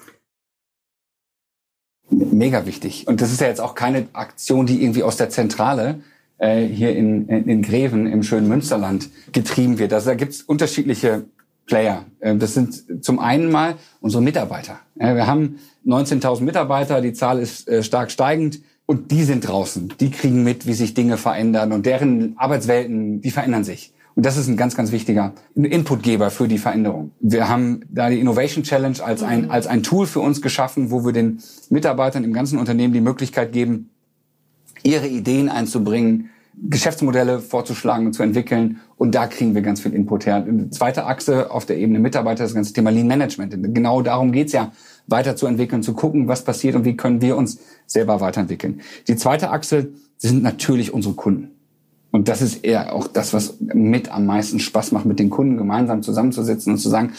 Mega 2.10 2.64
wichtig. 2.64 3.06
Und 3.06 3.20
das 3.20 3.32
ist 3.32 3.40
ja 3.40 3.48
jetzt 3.48 3.60
auch 3.60 3.74
keine 3.74 4.08
Aktion, 4.12 4.66
die 4.66 4.82
irgendwie 4.82 5.02
aus 5.02 5.16
der 5.16 5.30
Zentrale 5.30 6.00
äh, 6.38 6.64
hier 6.64 6.96
in, 6.96 7.28
in 7.28 7.62
Greven 7.62 8.06
im 8.06 8.22
schönen 8.22 8.48
Münsterland 8.48 9.10
getrieben 9.32 9.78
wird. 9.78 9.92
Also 9.92 10.10
da 10.10 10.14
gibt's 10.14 10.42
unterschiedliche 10.42 11.24
Player. 11.68 12.04
Ähm, 12.20 12.40
das 12.40 12.54
sind 12.54 13.04
zum 13.04 13.20
einen 13.20 13.52
mal 13.52 13.76
unsere 14.00 14.22
Mitarbeiter. 14.22 14.80
Wir 14.96 15.28
haben 15.28 15.60
19.000 15.86 16.42
Mitarbeiter, 16.42 17.00
die 17.00 17.12
Zahl 17.12 17.38
ist 17.38 17.68
äh, 17.68 17.84
stark 17.84 18.10
steigend 18.10 18.60
und 18.86 19.12
die 19.12 19.22
sind 19.22 19.46
draußen. 19.46 19.94
Die 20.00 20.10
kriegen 20.10 20.42
mit, 20.42 20.66
wie 20.66 20.72
sich 20.72 20.94
Dinge 20.94 21.16
verändern 21.16 21.72
und 21.72 21.86
deren 21.86 22.36
Arbeitswelten, 22.36 23.20
die 23.20 23.30
verändern 23.30 23.62
sich. 23.62 23.92
Und 24.18 24.26
das 24.26 24.36
ist 24.36 24.48
ein 24.48 24.56
ganz, 24.56 24.74
ganz 24.74 24.90
wichtiger 24.90 25.32
Inputgeber 25.54 26.30
für 26.30 26.48
die 26.48 26.58
Veränderung. 26.58 27.12
Wir 27.20 27.48
haben 27.48 27.82
da 27.88 28.10
die 28.10 28.18
Innovation 28.18 28.64
Challenge 28.64 28.96
als 29.00 29.22
ein, 29.22 29.42
mhm. 29.42 29.50
als 29.52 29.68
ein 29.68 29.84
Tool 29.84 30.06
für 30.06 30.18
uns 30.18 30.42
geschaffen, 30.42 30.90
wo 30.90 31.04
wir 31.04 31.12
den 31.12 31.40
Mitarbeitern 31.70 32.24
im 32.24 32.32
ganzen 32.32 32.58
Unternehmen 32.58 32.92
die 32.92 33.00
Möglichkeit 33.00 33.52
geben, 33.52 33.90
ihre 34.82 35.06
Ideen 35.06 35.48
einzubringen, 35.48 36.30
Geschäftsmodelle 36.68 37.40
vorzuschlagen 37.40 38.06
und 38.06 38.12
zu 38.12 38.22
entwickeln. 38.22 38.80
Und 38.96 39.14
da 39.14 39.26
kriegen 39.26 39.54
wir 39.54 39.62
ganz 39.62 39.80
viel 39.80 39.94
Input 39.94 40.26
her. 40.26 40.36
Eine 40.36 40.70
zweite 40.70 41.06
Achse 41.06 41.50
auf 41.50 41.66
der 41.66 41.78
Ebene 41.78 41.98
Mitarbeiter 41.98 42.44
ist 42.44 42.50
das 42.50 42.54
ganze 42.54 42.72
Thema 42.72 42.90
Lean 42.90 43.06
Management. 43.06 43.74
Genau 43.74 44.02
darum 44.02 44.32
geht's 44.32 44.52
ja, 44.52 44.72
weiterzuentwickeln, 45.06 45.82
zu 45.82 45.94
gucken, 45.94 46.28
was 46.28 46.44
passiert 46.44 46.74
und 46.74 46.84
wie 46.84 46.96
können 46.96 47.20
wir 47.20 47.36
uns 47.36 47.60
selber 47.86 48.20
weiterentwickeln. 48.20 48.80
Die 49.08 49.16
zweite 49.16 49.50
Achse 49.50 49.88
sind 50.16 50.42
natürlich 50.42 50.92
unsere 50.92 51.14
Kunden. 51.14 51.50
Und 52.10 52.28
das 52.28 52.42
ist 52.42 52.64
eher 52.64 52.94
auch 52.94 53.06
das, 53.06 53.32
was 53.32 53.58
mit 53.60 54.10
am 54.10 54.26
meisten 54.26 54.58
Spaß 54.58 54.92
macht, 54.92 55.06
mit 55.06 55.18
den 55.18 55.30
Kunden 55.30 55.56
gemeinsam 55.56 56.02
zusammenzusitzen 56.02 56.72
und 56.72 56.78
zu 56.78 56.88
sagen, 56.88 57.12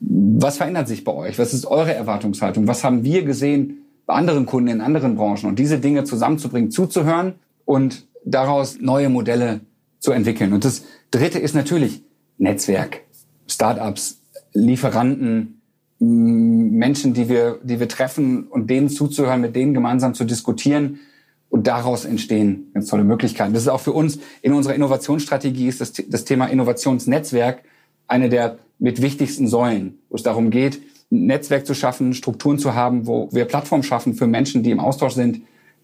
was 0.00 0.58
verändert 0.58 0.86
sich 0.88 1.04
bei 1.04 1.12
euch? 1.12 1.38
Was 1.38 1.52
ist 1.52 1.66
eure 1.66 1.92
Erwartungshaltung? 1.92 2.66
Was 2.68 2.84
haben 2.84 3.02
wir 3.02 3.24
gesehen 3.24 3.78
bei 4.06 4.14
anderen 4.14 4.46
Kunden 4.46 4.68
in 4.68 4.80
anderen 4.80 5.16
Branchen? 5.16 5.48
Und 5.48 5.58
diese 5.58 5.78
Dinge 5.78 6.04
zusammenzubringen, 6.04 6.70
zuzuhören 6.70 7.34
und 7.64 8.06
daraus 8.24 8.78
neue 8.80 9.08
Modelle 9.08 9.60
zu 9.98 10.12
entwickeln. 10.12 10.52
Und 10.52 10.64
das 10.64 10.84
Dritte 11.10 11.38
ist 11.38 11.54
natürlich 11.54 12.02
Netzwerk, 12.38 13.02
Startups, 13.46 14.20
Lieferanten, 14.52 15.60
Menschen, 16.00 17.12
die 17.12 17.28
wir, 17.28 17.58
die 17.62 17.80
wir 17.80 17.88
treffen 17.88 18.46
und 18.46 18.70
denen 18.70 18.88
zuzuhören, 18.88 19.40
mit 19.40 19.56
denen 19.56 19.74
gemeinsam 19.74 20.14
zu 20.14 20.24
diskutieren. 20.24 21.00
Und 21.50 21.66
daraus 21.66 22.04
entstehen 22.04 22.70
ganz 22.74 22.86
tolle 22.88 23.04
Möglichkeiten. 23.04 23.54
Das 23.54 23.62
ist 23.62 23.68
auch 23.68 23.80
für 23.80 23.92
uns 23.92 24.18
in 24.42 24.52
unserer 24.52 24.74
Innovationsstrategie 24.74 25.66
ist 25.66 25.80
das, 25.80 25.92
das 25.92 26.24
Thema 26.24 26.46
Innovationsnetzwerk 26.46 27.62
eine 28.06 28.28
der 28.28 28.58
mit 28.78 29.02
wichtigsten 29.02 29.48
Säulen, 29.48 29.98
wo 30.08 30.16
es 30.16 30.22
darum 30.22 30.50
geht, 30.50 30.80
ein 31.10 31.26
Netzwerk 31.26 31.66
zu 31.66 31.74
schaffen, 31.74 32.12
Strukturen 32.12 32.58
zu 32.58 32.74
haben, 32.74 33.06
wo 33.06 33.28
wir 33.32 33.46
Plattformen 33.46 33.82
schaffen 33.82 34.14
für 34.14 34.26
Menschen, 34.26 34.62
die 34.62 34.70
im 34.70 34.78
Austausch 34.78 35.14
sind. 35.14 35.40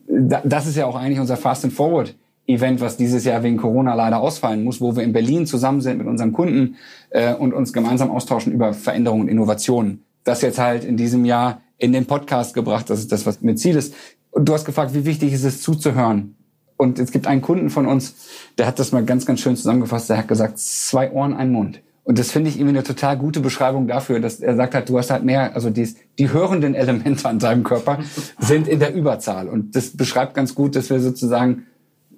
Das 0.06 0.66
ist 0.66 0.76
ja 0.76 0.86
auch 0.86 0.96
eigentlich 0.96 1.18
unser 1.18 1.38
Fast 1.38 1.64
and 1.64 1.72
Forward 1.72 2.14
Event, 2.46 2.80
was 2.80 2.96
dieses 2.96 3.24
Jahr 3.24 3.42
wegen 3.42 3.56
Corona 3.56 3.94
leider 3.94 4.20
ausfallen 4.20 4.64
muss, 4.64 4.80
wo 4.80 4.96
wir 4.96 5.02
in 5.02 5.12
Berlin 5.12 5.46
zusammen 5.46 5.80
sind 5.80 5.98
mit 5.98 6.06
unseren 6.06 6.32
Kunden 6.32 6.76
äh, 7.10 7.34
und 7.34 7.54
uns 7.54 7.72
gemeinsam 7.72 8.10
austauschen 8.10 8.52
über 8.52 8.74
Veränderungen 8.74 9.22
und 9.22 9.28
Innovationen. 9.28 10.02
Das 10.24 10.42
jetzt 10.42 10.58
halt 10.58 10.84
in 10.84 10.96
diesem 10.96 11.24
Jahr 11.24 11.62
in 11.78 11.92
den 11.92 12.06
Podcast 12.06 12.54
gebracht, 12.54 12.90
das 12.90 13.00
ist 13.00 13.12
das, 13.12 13.26
was 13.26 13.40
mit 13.40 13.58
Ziel 13.58 13.76
ist. 13.76 13.94
Und 14.30 14.48
du 14.48 14.52
hast 14.52 14.64
gefragt, 14.64 14.94
wie 14.94 15.04
wichtig 15.04 15.32
ist 15.32 15.44
es 15.44 15.62
zuzuhören? 15.62 16.36
Und 16.76 16.98
es 16.98 17.12
gibt 17.12 17.26
einen 17.26 17.40
Kunden 17.40 17.70
von 17.70 17.86
uns, 17.86 18.14
der 18.58 18.66
hat 18.66 18.78
das 18.78 18.92
mal 18.92 19.04
ganz, 19.04 19.26
ganz 19.26 19.40
schön 19.40 19.56
zusammengefasst, 19.56 20.10
der 20.10 20.18
hat 20.18 20.28
gesagt, 20.28 20.58
zwei 20.58 21.12
Ohren, 21.12 21.34
ein 21.34 21.52
Mund. 21.52 21.80
Und 22.02 22.18
das 22.18 22.30
finde 22.30 22.50
ich 22.50 22.56
irgendwie 22.56 22.76
eine 22.76 22.82
total 22.82 23.16
gute 23.16 23.40
Beschreibung 23.40 23.86
dafür, 23.86 24.20
dass 24.20 24.40
er 24.40 24.56
sagt 24.56 24.74
hat, 24.74 24.88
du 24.90 24.98
hast 24.98 25.10
halt 25.10 25.24
mehr, 25.24 25.54
also 25.54 25.70
die, 25.70 25.88
die 26.18 26.30
hörenden 26.30 26.74
Elemente 26.74 27.26
an 27.26 27.38
deinem 27.38 27.62
Körper 27.62 28.00
sind 28.38 28.68
in 28.68 28.78
der 28.78 28.92
Überzahl. 28.92 29.48
Und 29.48 29.74
das 29.74 29.96
beschreibt 29.96 30.34
ganz 30.34 30.54
gut, 30.54 30.76
dass 30.76 30.90
wir 30.90 31.00
sozusagen 31.00 31.64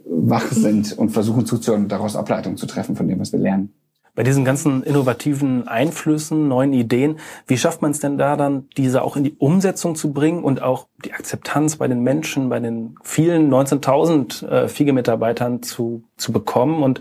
wach 0.08 0.50
sind 0.50 0.96
und 0.96 1.10
versuchen 1.10 1.46
zuzuhören 1.46 1.84
und 1.84 1.92
daraus 1.92 2.16
Ableitungen 2.16 2.56
zu 2.56 2.66
treffen 2.66 2.96
von 2.96 3.08
dem, 3.08 3.18
was 3.20 3.32
wir 3.32 3.40
lernen. 3.40 3.72
Bei 4.14 4.22
diesen 4.22 4.46
ganzen 4.46 4.82
innovativen 4.82 5.68
Einflüssen, 5.68 6.48
neuen 6.48 6.72
Ideen, 6.72 7.18
wie 7.46 7.58
schafft 7.58 7.82
man 7.82 7.90
es 7.90 8.00
denn 8.00 8.16
da 8.16 8.36
dann, 8.36 8.66
diese 8.78 9.02
auch 9.02 9.16
in 9.16 9.24
die 9.24 9.34
Umsetzung 9.36 9.94
zu 9.94 10.14
bringen 10.14 10.42
und 10.42 10.62
auch 10.62 10.86
die 11.04 11.12
Akzeptanz 11.12 11.76
bei 11.76 11.86
den 11.86 12.00
Menschen, 12.00 12.48
bei 12.48 12.58
den 12.58 12.94
vielen 13.02 13.52
19.000 13.52 14.46
äh, 14.48 14.68
FIGE-Mitarbeitern 14.68 15.62
zu, 15.62 16.02
zu 16.16 16.32
bekommen 16.32 16.82
und 16.82 17.00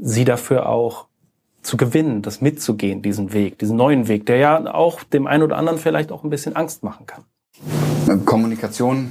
sie 0.00 0.24
dafür 0.24 0.68
auch 0.68 1.06
zu 1.62 1.76
gewinnen, 1.76 2.22
das 2.22 2.40
mitzugehen, 2.40 3.02
diesen 3.02 3.32
Weg, 3.32 3.58
diesen 3.58 3.76
neuen 3.76 4.06
Weg, 4.06 4.26
der 4.26 4.36
ja 4.36 4.72
auch 4.72 5.02
dem 5.02 5.26
einen 5.26 5.42
oder 5.42 5.56
anderen 5.56 5.78
vielleicht 5.78 6.12
auch 6.12 6.22
ein 6.22 6.30
bisschen 6.30 6.54
Angst 6.54 6.84
machen 6.84 7.06
kann. 7.06 7.24
Kommunikation, 8.26 9.10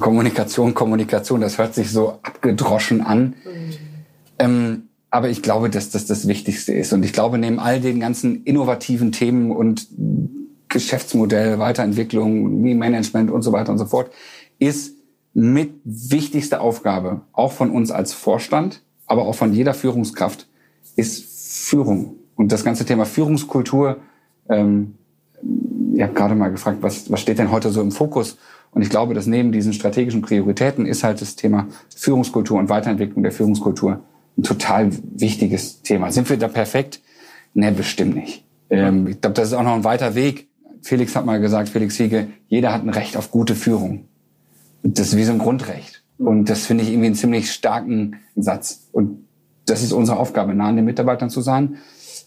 Kommunikation, 0.00 0.74
Kommunikation, 0.74 1.40
das 1.40 1.58
hört 1.58 1.74
sich 1.74 1.90
so 1.90 2.18
abgedroschen 2.22 3.00
an. 3.00 3.34
Mhm. 3.44 3.74
Ähm, 4.38 4.82
aber 5.10 5.28
ich 5.28 5.42
glaube, 5.42 5.70
dass 5.70 5.90
das 5.90 6.06
das 6.06 6.28
Wichtigste 6.28 6.72
ist. 6.72 6.92
Und 6.92 7.04
ich 7.04 7.12
glaube, 7.12 7.38
neben 7.38 7.58
all 7.58 7.80
den 7.80 8.00
ganzen 8.00 8.44
innovativen 8.44 9.12
Themen 9.12 9.50
und 9.50 9.88
Geschäftsmodell, 10.68 11.58
Weiterentwicklung, 11.58 12.62
Management 12.62 13.30
und 13.30 13.42
so 13.42 13.52
weiter 13.52 13.72
und 13.72 13.78
so 13.78 13.86
fort, 13.86 14.10
ist 14.58 14.94
mit 15.34 15.72
wichtigste 15.84 16.60
Aufgabe, 16.60 17.22
auch 17.32 17.52
von 17.52 17.70
uns 17.70 17.90
als 17.90 18.12
Vorstand, 18.12 18.82
aber 19.06 19.22
auch 19.22 19.34
von 19.34 19.52
jeder 19.52 19.74
Führungskraft, 19.74 20.46
ist 20.96 21.24
Führung. 21.68 22.16
Und 22.36 22.52
das 22.52 22.64
ganze 22.64 22.84
Thema 22.84 23.04
Führungskultur, 23.04 23.98
ähm, 24.48 24.94
ihr 25.94 26.04
habt 26.04 26.14
gerade 26.14 26.34
mal 26.34 26.50
gefragt, 26.50 26.78
was, 26.82 27.10
was 27.10 27.20
steht 27.20 27.38
denn 27.38 27.50
heute 27.50 27.70
so 27.70 27.80
im 27.80 27.92
Fokus? 27.92 28.38
Und 28.72 28.82
ich 28.82 28.90
glaube, 28.90 29.14
dass 29.14 29.26
neben 29.26 29.52
diesen 29.52 29.72
strategischen 29.72 30.22
Prioritäten 30.22 30.86
ist 30.86 31.02
halt 31.02 31.20
das 31.20 31.36
Thema 31.36 31.66
Führungskultur 31.94 32.58
und 32.58 32.68
Weiterentwicklung 32.68 33.22
der 33.22 33.32
Führungskultur 33.32 34.00
ein 34.38 34.42
total 34.42 34.90
wichtiges 35.14 35.82
Thema. 35.82 36.12
Sind 36.12 36.30
wir 36.30 36.36
da 36.36 36.48
perfekt? 36.48 37.00
Ne, 37.52 37.72
bestimmt 37.72 38.14
nicht. 38.14 38.44
Ähm, 38.70 39.08
ich 39.08 39.20
glaube, 39.20 39.34
das 39.34 39.48
ist 39.48 39.54
auch 39.54 39.64
noch 39.64 39.74
ein 39.74 39.84
weiter 39.84 40.14
Weg. 40.14 40.48
Felix 40.82 41.16
hat 41.16 41.26
mal 41.26 41.40
gesagt, 41.40 41.68
Felix 41.68 41.96
Hiege, 41.96 42.28
jeder 42.48 42.72
hat 42.72 42.82
ein 42.82 42.90
Recht 42.90 43.16
auf 43.16 43.30
gute 43.30 43.54
Führung. 43.54 44.04
Das 44.82 45.08
ist 45.08 45.16
wie 45.16 45.24
so 45.24 45.32
ein 45.32 45.38
Grundrecht. 45.38 46.02
Und 46.18 46.48
das 46.48 46.66
finde 46.66 46.84
ich 46.84 46.90
irgendwie 46.90 47.06
einen 47.06 47.14
ziemlich 47.16 47.50
starken 47.50 48.16
Satz. 48.36 48.88
Und 48.92 49.26
das 49.66 49.82
ist 49.82 49.92
unsere 49.92 50.18
Aufgabe, 50.18 50.54
nah 50.54 50.68
an 50.68 50.76
den 50.76 50.84
Mitarbeitern 50.84 51.28
zu 51.28 51.40
sein. 51.40 51.76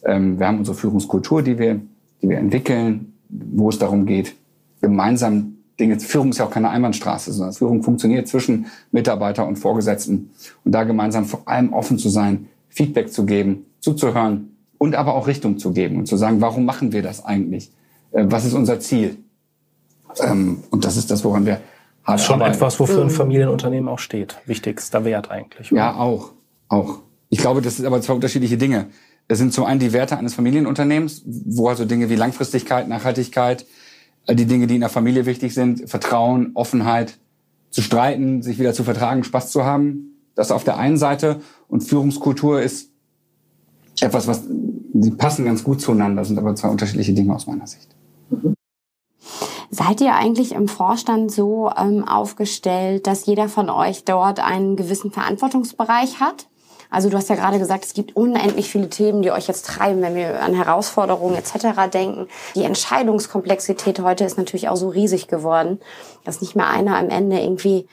Ähm, 0.05 0.39
wir 0.39 0.47
haben 0.47 0.59
unsere 0.59 0.75
Führungskultur, 0.75 1.41
die 1.41 1.57
wir, 1.57 1.79
die 2.21 2.29
wir 2.29 2.37
entwickeln, 2.37 3.13
wo 3.29 3.69
es 3.69 3.79
darum 3.79 4.05
geht, 4.05 4.35
gemeinsam 4.81 5.52
Dinge, 5.79 5.99
Führung 5.99 6.29
ist 6.29 6.37
ja 6.37 6.45
auch 6.45 6.51
keine 6.51 6.69
Einbahnstraße, 6.69 7.33
sondern 7.33 7.53
Führung 7.53 7.83
funktioniert 7.83 8.27
zwischen 8.27 8.67
Mitarbeiter 8.91 9.47
und 9.47 9.57
Vorgesetzten. 9.57 10.31
Und 10.63 10.71
da 10.71 10.83
gemeinsam 10.83 11.25
vor 11.25 11.47
allem 11.47 11.73
offen 11.73 11.97
zu 11.97 12.09
sein, 12.09 12.47
Feedback 12.69 13.11
zu 13.11 13.25
geben, 13.25 13.65
zuzuhören 13.79 14.55
und 14.77 14.95
aber 14.95 15.15
auch 15.15 15.27
Richtung 15.27 15.57
zu 15.57 15.71
geben 15.71 15.97
und 15.97 16.07
zu 16.07 16.17
sagen, 16.17 16.41
warum 16.41 16.65
machen 16.65 16.91
wir 16.91 17.01
das 17.01 17.25
eigentlich? 17.25 17.71
Äh, 18.11 18.25
was 18.27 18.45
ist 18.45 18.53
unser 18.53 18.79
Ziel? 18.79 19.17
Ähm, 20.19 20.63
und 20.69 20.85
das 20.85 20.97
ist 20.97 21.09
das, 21.09 21.23
woran 21.23 21.45
wir 21.45 21.59
hart 22.03 22.21
Schon 22.21 22.35
arbeiten. 22.35 22.55
etwas, 22.55 22.79
wofür 22.79 23.01
ein 23.01 23.09
Familienunternehmen 23.09 23.89
auch 23.89 23.99
steht. 23.99 24.37
Wichtigster 24.45 25.05
Wert 25.05 25.31
eigentlich. 25.31 25.71
Oder? 25.71 25.81
Ja, 25.81 25.95
auch. 25.95 26.31
Auch. 26.67 26.99
Ich 27.29 27.39
glaube, 27.39 27.61
das 27.61 27.77
sind 27.77 27.85
aber 27.85 28.01
zwei 28.01 28.13
unterschiedliche 28.13 28.57
Dinge. 28.57 28.87
Es 29.27 29.37
sind 29.37 29.53
zum 29.53 29.65
einen 29.65 29.79
die 29.79 29.93
Werte 29.93 30.17
eines 30.17 30.33
Familienunternehmens, 30.33 31.23
wo 31.25 31.69
also 31.69 31.85
Dinge 31.85 32.09
wie 32.09 32.15
Langfristigkeit, 32.15 32.87
Nachhaltigkeit, 32.87 33.65
die 34.29 34.45
Dinge, 34.45 34.67
die 34.67 34.75
in 34.75 34.81
der 34.81 34.89
Familie 34.89 35.25
wichtig 35.25 35.53
sind, 35.53 35.89
Vertrauen, 35.89 36.51
Offenheit, 36.53 37.19
zu 37.73 37.81
streiten, 37.81 38.43
sich 38.43 38.59
wieder 38.59 38.73
zu 38.73 38.83
vertragen, 38.83 39.23
Spaß 39.23 39.51
zu 39.51 39.65
haben. 39.65 40.11
Das 40.35 40.51
auf 40.51 40.63
der 40.63 40.77
einen 40.77 40.97
Seite. 40.97 41.41
Und 41.67 41.81
Führungskultur 41.81 42.61
ist 42.61 42.91
etwas, 43.99 44.27
was, 44.27 44.43
die 44.47 45.11
passen 45.11 45.45
ganz 45.45 45.63
gut 45.63 45.81
zueinander, 45.81 46.23
sind 46.23 46.37
aber 46.37 46.55
zwei 46.55 46.69
unterschiedliche 46.69 47.13
Dinge 47.13 47.35
aus 47.35 47.47
meiner 47.47 47.67
Sicht. 47.67 47.95
Seid 49.71 50.01
ihr 50.01 50.13
eigentlich 50.13 50.51
im 50.51 50.67
Vorstand 50.67 51.31
so 51.31 51.71
ähm, 51.75 52.07
aufgestellt, 52.07 53.07
dass 53.07 53.25
jeder 53.25 53.49
von 53.49 53.71
euch 53.71 54.03
dort 54.05 54.39
einen 54.39 54.75
gewissen 54.75 55.11
Verantwortungsbereich 55.11 56.19
hat? 56.19 56.47
Also 56.93 57.09
du 57.09 57.17
hast 57.17 57.27
ja 57.27 57.35
gerade 57.35 57.57
gesagt, 57.57 57.85
es 57.85 57.95
gibt 57.95 58.15
unendlich 58.15 58.69
viele 58.69 58.87
Themen, 58.87 59.23
die 59.23 59.31
euch 59.31 59.47
jetzt 59.47 59.65
treiben, 59.65 60.01
wenn 60.03 60.13
wir 60.13 60.41
an 60.41 60.53
Herausforderungen 60.53 61.35
etc. 61.35 61.89
denken. 61.91 62.27
Die 62.55 62.63
Entscheidungskomplexität 62.63 63.99
heute 63.99 64.25
ist 64.25 64.37
natürlich 64.37 64.69
auch 64.69 64.75
so 64.75 64.89
riesig 64.89 65.27
geworden, 65.27 65.79
dass 66.23 66.41
nicht 66.41 66.55
mehr 66.55 66.67
einer 66.67 66.95
am 66.97 67.09
Ende 67.09 67.39
irgendwie 67.39 67.87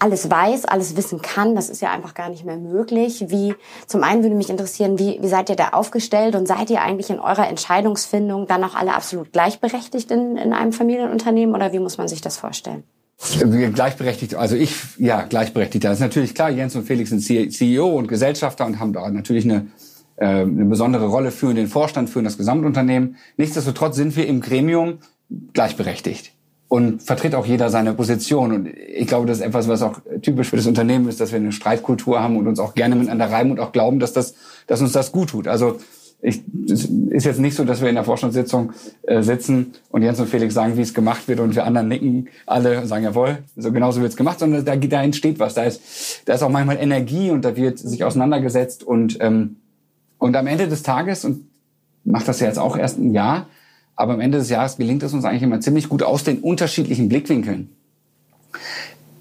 alles 0.00 0.28
weiß, 0.28 0.64
alles 0.66 0.96
wissen 0.96 1.22
kann, 1.22 1.54
das 1.54 1.70
ist 1.70 1.80
ja 1.80 1.90
einfach 1.90 2.14
gar 2.14 2.28
nicht 2.28 2.44
mehr 2.44 2.56
möglich. 2.56 3.26
Wie, 3.28 3.54
zum 3.86 4.02
einen 4.02 4.24
würde 4.24 4.34
mich 4.34 4.50
interessieren, 4.50 4.98
wie, 4.98 5.22
wie 5.22 5.28
seid 5.28 5.48
ihr 5.48 5.56
da 5.56 5.68
aufgestellt 5.68 6.34
und 6.34 6.46
seid 6.46 6.68
ihr 6.68 6.82
eigentlich 6.82 7.10
in 7.10 7.20
eurer 7.20 7.48
Entscheidungsfindung 7.48 8.48
dann 8.48 8.64
auch 8.64 8.74
alle 8.74 8.94
absolut 8.94 9.32
gleichberechtigt 9.32 10.10
in, 10.10 10.36
in 10.36 10.52
einem 10.52 10.72
Familienunternehmen 10.72 11.54
oder 11.54 11.72
wie 11.72 11.78
muss 11.78 11.96
man 11.96 12.08
sich 12.08 12.20
das 12.20 12.36
vorstellen? 12.36 12.82
Gleichberechtigt, 13.18 14.34
also 14.34 14.56
ich, 14.56 14.74
ja, 14.98 15.22
gleichberechtigt. 15.22 15.84
Das 15.84 15.94
ist 15.94 16.00
natürlich 16.00 16.34
klar, 16.34 16.50
Jens 16.50 16.76
und 16.76 16.84
Felix 16.84 17.10
sind 17.10 17.20
CEO 17.20 17.96
und 17.96 18.08
Gesellschafter 18.08 18.66
und 18.66 18.78
haben 18.78 18.92
da 18.92 19.08
natürlich 19.10 19.44
eine, 19.44 19.68
äh, 20.16 20.26
eine 20.26 20.66
besondere 20.66 21.06
Rolle, 21.06 21.30
für 21.30 21.54
den 21.54 21.66
Vorstand, 21.66 22.10
für 22.10 22.22
das 22.22 22.36
Gesamtunternehmen. 22.36 23.16
Nichtsdestotrotz 23.38 23.96
sind 23.96 24.16
wir 24.16 24.26
im 24.26 24.42
Gremium 24.42 24.98
gleichberechtigt. 25.54 26.32
Und 26.68 27.02
vertritt 27.02 27.34
auch 27.34 27.46
jeder 27.46 27.70
seine 27.70 27.94
Position. 27.94 28.52
Und 28.52 28.68
ich 28.68 29.06
glaube, 29.06 29.26
das 29.26 29.38
ist 29.38 29.44
etwas, 29.44 29.68
was 29.68 29.82
auch 29.82 30.00
typisch 30.20 30.50
für 30.50 30.56
das 30.56 30.66
Unternehmen 30.66 31.08
ist, 31.08 31.20
dass 31.20 31.30
wir 31.30 31.38
eine 31.38 31.52
Streitkultur 31.52 32.20
haben 32.20 32.36
und 32.36 32.48
uns 32.48 32.58
auch 32.58 32.74
gerne 32.74 32.96
miteinander 32.96 33.30
reiben 33.30 33.52
und 33.52 33.60
auch 33.60 33.70
glauben, 33.72 34.00
dass 34.00 34.12
das, 34.12 34.34
dass 34.66 34.80
uns 34.80 34.92
das 34.92 35.12
gut 35.12 35.30
tut. 35.30 35.46
Also 35.46 35.78
ich, 36.22 36.42
es 36.68 36.86
ist 36.86 37.24
jetzt 37.24 37.40
nicht 37.40 37.54
so, 37.54 37.64
dass 37.64 37.80
wir 37.80 37.88
in 37.88 37.94
der 37.94 38.04
Vorstandssitzung 38.04 38.72
äh, 39.02 39.22
sitzen 39.22 39.74
und 39.90 40.02
Jens 40.02 40.18
und 40.18 40.28
Felix 40.28 40.54
sagen, 40.54 40.76
wie 40.76 40.82
es 40.82 40.94
gemacht 40.94 41.28
wird 41.28 41.40
und 41.40 41.54
wir 41.54 41.64
anderen 41.64 41.88
nicken 41.88 42.28
alle 42.46 42.80
und 42.80 42.88
sagen, 42.88 43.04
jawohl, 43.04 43.38
so 43.56 43.70
genauso 43.70 44.00
wird 44.00 44.10
es 44.10 44.16
gemacht, 44.16 44.38
sondern 44.38 44.64
da, 44.64 44.76
da 44.76 45.02
entsteht 45.02 45.38
was. 45.38 45.54
Da 45.54 45.64
ist, 45.64 46.22
da 46.24 46.34
ist 46.34 46.42
auch 46.42 46.50
manchmal 46.50 46.78
Energie 46.78 47.30
und 47.30 47.44
da 47.44 47.56
wird 47.56 47.78
sich 47.78 48.02
auseinandergesetzt 48.02 48.82
und, 48.82 49.18
ähm, 49.20 49.56
und 50.18 50.34
am 50.36 50.46
Ende 50.46 50.68
des 50.68 50.82
Tages, 50.82 51.24
und 51.24 51.48
macht 52.04 52.26
das 52.28 52.40
ja 52.40 52.46
jetzt 52.46 52.58
auch 52.58 52.76
erst 52.76 52.98
ein 52.98 53.12
Jahr, 53.12 53.48
aber 53.94 54.14
am 54.14 54.20
Ende 54.20 54.38
des 54.38 54.48
Jahres 54.48 54.78
gelingt 54.78 55.02
es 55.02 55.12
uns 55.12 55.24
eigentlich 55.24 55.42
immer 55.42 55.60
ziemlich 55.60 55.88
gut 55.88 56.02
aus 56.02 56.24
den 56.24 56.38
unterschiedlichen 56.38 57.08
Blickwinkeln 57.08 57.70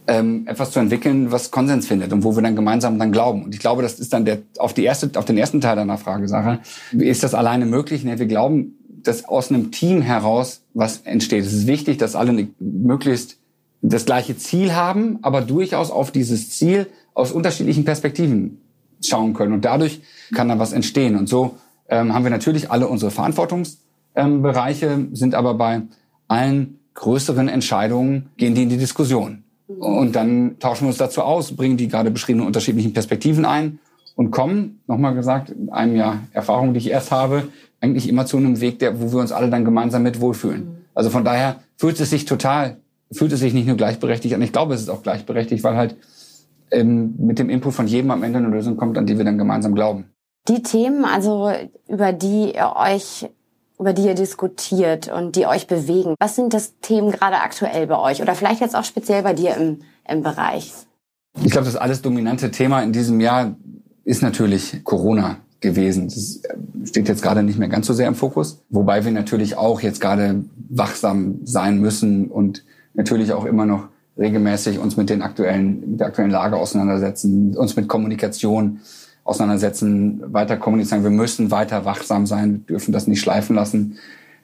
ähm, 0.07 0.47
etwas 0.47 0.71
zu 0.71 0.79
entwickeln, 0.79 1.31
was 1.31 1.51
Konsens 1.51 1.87
findet 1.87 2.13
und 2.13 2.23
wo 2.23 2.35
wir 2.35 2.43
dann 2.43 2.55
gemeinsam 2.55 2.99
dann 2.99 3.11
glauben. 3.11 3.43
Und 3.43 3.53
ich 3.53 3.59
glaube, 3.59 3.81
das 3.81 3.99
ist 3.99 4.13
dann 4.13 4.25
der 4.25 4.39
auf 4.57 4.73
die 4.73 4.83
erste, 4.83 5.09
auf 5.15 5.25
den 5.25 5.37
ersten 5.37 5.61
Teil 5.61 5.75
deiner 5.75 5.97
Frage, 5.97 6.27
Sache. 6.27 6.59
Ist 6.91 7.23
das 7.23 7.33
alleine 7.33 7.65
möglich? 7.65 8.03
Nee, 8.03 8.19
wir 8.19 8.27
glauben, 8.27 8.75
dass 8.87 9.27
aus 9.27 9.49
einem 9.49 9.71
Team 9.71 10.01
heraus 10.01 10.61
was 10.73 10.99
entsteht. 10.99 11.45
Es 11.45 11.53
ist 11.53 11.67
wichtig, 11.67 11.97
dass 11.97 12.15
alle 12.15 12.47
möglichst 12.59 13.37
das 13.81 14.05
gleiche 14.05 14.37
Ziel 14.37 14.73
haben, 14.73 15.19
aber 15.21 15.41
durchaus 15.41 15.91
auf 15.91 16.11
dieses 16.11 16.49
Ziel 16.49 16.87
aus 17.13 17.31
unterschiedlichen 17.31 17.85
Perspektiven 17.85 18.61
schauen 19.03 19.33
können. 19.33 19.53
Und 19.53 19.65
dadurch 19.65 20.01
kann 20.33 20.49
dann 20.49 20.59
was 20.59 20.73
entstehen. 20.73 21.15
Und 21.15 21.29
so 21.29 21.57
ähm, 21.87 22.13
haben 22.13 22.23
wir 22.23 22.31
natürlich 22.31 22.71
alle 22.71 22.87
unsere 22.87 23.11
Verantwortungsbereiche, 23.11 24.87
ähm, 24.87 25.15
sind 25.15 25.35
aber 25.35 25.53
bei 25.53 25.83
allen 26.27 26.79
größeren 26.95 27.47
Entscheidungen 27.47 28.29
gehen 28.37 28.55
die 28.55 28.63
in 28.63 28.69
die 28.69 28.77
Diskussion. 28.77 29.44
Und 29.67 30.15
dann 30.15 30.59
tauschen 30.59 30.83
wir 30.83 30.89
uns 30.89 30.97
dazu 30.97 31.21
aus, 31.21 31.55
bringen 31.55 31.77
die 31.77 31.87
gerade 31.87 32.11
beschriebenen 32.11 32.45
unterschiedlichen 32.45 32.93
Perspektiven 32.93 33.45
ein 33.45 33.79
und 34.15 34.31
kommen, 34.31 34.81
nochmal 34.87 35.15
gesagt, 35.15 35.49
in 35.49 35.69
einem 35.69 35.95
Jahr 35.95 36.19
Erfahrung, 36.31 36.73
die 36.73 36.79
ich 36.79 36.89
erst 36.89 37.11
habe, 37.11 37.49
eigentlich 37.81 38.07
immer 38.07 38.25
zu 38.25 38.37
einem 38.37 38.61
Weg, 38.61 38.79
der, 38.79 39.01
wo 39.01 39.11
wir 39.11 39.19
uns 39.19 39.31
alle 39.31 39.49
dann 39.49 39.65
gemeinsam 39.65 40.03
mit 40.03 40.21
wohlfühlen. 40.21 40.65
Mhm. 40.65 40.75
Also 40.93 41.09
von 41.09 41.25
daher 41.25 41.57
fühlt 41.77 41.99
es 41.99 42.09
sich 42.09 42.25
total, 42.25 42.77
fühlt 43.11 43.31
es 43.31 43.39
sich 43.39 43.53
nicht 43.53 43.67
nur 43.67 43.75
gleichberechtigt 43.75 44.33
an, 44.33 44.41
ich 44.41 44.53
glaube, 44.53 44.73
es 44.73 44.81
ist 44.81 44.89
auch 44.89 45.03
gleichberechtigt, 45.03 45.63
weil 45.63 45.75
halt 45.75 45.95
ähm, 46.71 47.15
mit 47.17 47.39
dem 47.39 47.49
Input 47.49 47.73
von 47.73 47.87
jedem 47.87 48.11
am 48.11 48.23
Ende 48.23 48.39
eine 48.39 48.47
Lösung 48.47 48.77
kommt, 48.77 48.97
an 48.97 49.05
die 49.05 49.17
wir 49.17 49.25
dann 49.25 49.37
gemeinsam 49.37 49.75
glauben. 49.75 50.05
Die 50.47 50.61
Themen, 50.61 51.05
also 51.05 51.51
über 51.87 52.13
die 52.13 52.53
ihr 52.53 52.73
euch 52.75 53.29
über 53.79 53.93
die 53.93 54.05
ihr 54.05 54.15
diskutiert 54.15 55.11
und 55.11 55.35
die 55.35 55.45
euch 55.47 55.67
bewegen. 55.67 56.15
Was 56.19 56.35
sind 56.35 56.53
das 56.53 56.79
Themen 56.81 57.11
gerade 57.11 57.37
aktuell 57.37 57.87
bei 57.87 57.97
euch 57.97 58.21
oder 58.21 58.35
vielleicht 58.35 58.61
jetzt 58.61 58.75
auch 58.75 58.83
speziell 58.83 59.23
bei 59.23 59.33
dir 59.33 59.55
im, 59.55 59.79
im 60.07 60.21
Bereich? 60.23 60.73
Ich 61.43 61.51
glaube, 61.51 61.65
das 61.65 61.75
alles 61.75 62.01
dominante 62.01 62.51
Thema 62.51 62.81
in 62.81 62.93
diesem 62.93 63.19
Jahr 63.19 63.55
ist 64.05 64.21
natürlich 64.21 64.83
Corona 64.83 65.37
gewesen. 65.59 66.07
Das 66.07 66.41
steht 66.85 67.07
jetzt 67.09 67.21
gerade 67.21 67.43
nicht 67.43 67.59
mehr 67.59 67.67
ganz 67.67 67.87
so 67.87 67.93
sehr 67.93 68.07
im 68.07 68.15
Fokus, 68.15 68.63
wobei 68.69 69.03
wir 69.03 69.11
natürlich 69.11 69.57
auch 69.57 69.81
jetzt 69.81 69.99
gerade 69.99 70.45
wachsam 70.69 71.39
sein 71.43 71.79
müssen 71.79 72.27
und 72.27 72.63
natürlich 72.93 73.33
auch 73.33 73.45
immer 73.45 73.65
noch 73.65 73.89
regelmäßig 74.17 74.79
uns 74.79 74.95
mit 74.95 75.09
den 75.09 75.21
aktuellen, 75.21 75.91
mit 75.91 75.99
der 75.99 76.07
aktuellen 76.07 76.31
Lage 76.31 76.55
auseinandersetzen, 76.55 77.57
uns 77.57 77.75
mit 77.75 77.87
Kommunikation 77.87 78.79
auseinandersetzen, 79.25 80.21
weiter 80.31 80.55
kommunizieren. 80.55 81.03
Wir 81.03 81.09
müssen 81.09 81.51
weiter 81.51 81.83
wachsam 81.83 82.25
sein, 82.25 82.65
dürfen 82.67 82.93
das 82.93 83.07
nicht 83.07 83.19
schleifen 83.19 83.55
lassen. 83.55 83.97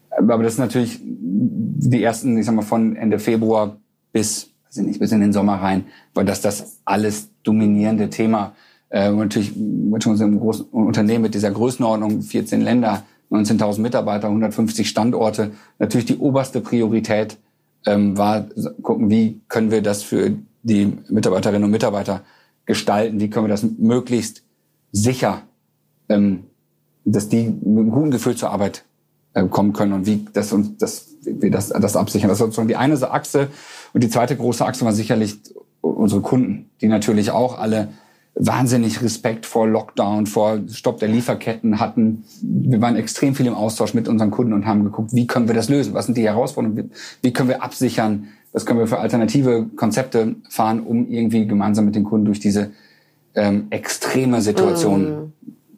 Aber 0.10 0.44
das 0.44 0.54
ist 0.54 0.60
natürlich 0.60 1.00
die 1.02 2.04
ersten, 2.04 2.38
ich 2.38 2.46
sag 2.46 2.56
mal, 2.56 2.64
von 2.64 2.96
Ende 2.98 3.20
Februar 3.20 3.78
bis, 4.12 4.50
ich 4.72 4.82
nicht, 4.82 5.00
bis 5.00 5.12
in 5.12 5.22
den 5.22 5.34
Sommer 5.34 5.56
rein, 5.56 5.86
weil 6.14 6.26
das 6.26 6.42
das 6.42 6.80
alles 6.84 7.30
dominierende 7.44 8.10
Thema 8.10 8.54
äh, 8.90 9.10
und 9.10 9.20
natürlich 9.20 9.56
mit 9.56 10.06
unserem 10.06 10.40
großen 10.40 10.66
Unternehmen 10.66 11.22
mit 11.22 11.36
dieser 11.36 11.52
Größenordnung, 11.52 12.24
14 12.24 12.60
Länder, 12.60 13.04
19.000 13.30 13.80
Mitarbeiter, 13.80 14.28
150 14.28 14.90
Standorte, 14.90 15.52
natürlich 15.80 16.08
die 16.08 16.18
oberste 16.18 16.60
Priorität 16.60 17.38
ähm, 17.86 18.18
war, 18.18 18.48
gucken, 18.82 19.10
wie 19.10 19.42
können 19.48 19.72
wir 19.72 19.82
das 19.82 20.04
für 20.04 20.32
die 20.64 20.92
Mitarbeiterinnen 21.08 21.64
und 21.64 21.72
Mitarbeiter 21.72 22.22
gestalten, 22.66 23.20
wie 23.20 23.30
können 23.30 23.46
wir 23.46 23.50
das 23.50 23.64
möglichst 23.64 24.44
sicher, 24.92 25.42
ähm, 26.10 26.46
dass 27.06 27.30
die 27.30 27.44
mit 27.44 27.80
einem 27.80 27.92
guten 27.92 28.12
Gefühl 28.12 28.36
zur 28.36 28.52
Arbeit 28.52 28.84
äh, 29.34 29.46
kommen 29.46 29.74
können 29.74 29.94
und 29.94 30.06
wie 30.06 30.26
das 30.34 30.52
uns 30.54 30.78
das 30.78 31.08
wir 31.24 31.52
das, 31.52 31.70
das 31.70 31.96
absichern. 31.96 32.30
Das 32.30 32.38
ist 32.38 32.46
sozusagen 32.46 32.68
die 32.68 32.76
eine 32.76 32.96
Achse 33.12 33.50
und 33.94 34.04
die 34.04 34.10
zweite 34.10 34.36
große 34.36 34.66
Achse 34.66 34.86
war 34.86 34.94
sicherlich 34.94 35.38
unsere 35.82 36.22
Kunden, 36.22 36.70
die 36.82 36.88
natürlich 36.88 37.32
auch 37.32 37.60
alle 37.60 37.90
wahnsinnig 38.34 39.02
Respekt 39.02 39.46
vor 39.46 39.68
Lockdown, 39.68 40.26
vor 40.26 40.60
Stopp 40.70 41.00
der 41.00 41.10
Lieferketten 41.10 41.80
hatten. 41.80 42.24
Wir 42.42 42.82
waren 42.82 42.96
extrem 42.96 43.36
viel 43.36 43.46
im 43.46 43.54
Austausch 43.54 43.94
mit 43.94 44.08
unseren 44.08 44.32
Kunden 44.32 44.54
und 44.54 44.66
haben 44.66 44.84
geguckt, 44.84 45.14
wie 45.14 45.28
können 45.28 45.48
wir 45.48 45.56
das 45.56 45.70
lösen? 45.70 45.94
Was 45.94 46.06
sind 46.06 46.18
die 46.18 46.24
Herausforderungen? 46.24 46.92
Wie 47.22 47.34
können 47.34 47.50
wir 47.50 47.62
absichern? 47.62 48.30
Was 48.54 48.66
können 48.66 48.80
wir 48.80 48.88
für 48.88 49.00
alternative 49.00 49.68
Konzepte 49.76 50.36
fahren, 50.50 50.82
um 50.82 51.10
irgendwie 51.10 51.46
gemeinsam 51.46 51.86
mit 51.86 51.96
den 51.96 52.04
Kunden 52.04 52.26
durch 52.26 52.40
diese 52.40 52.72
ähm, 53.36 53.68
extreme 53.70 54.42
Situation 54.42 55.34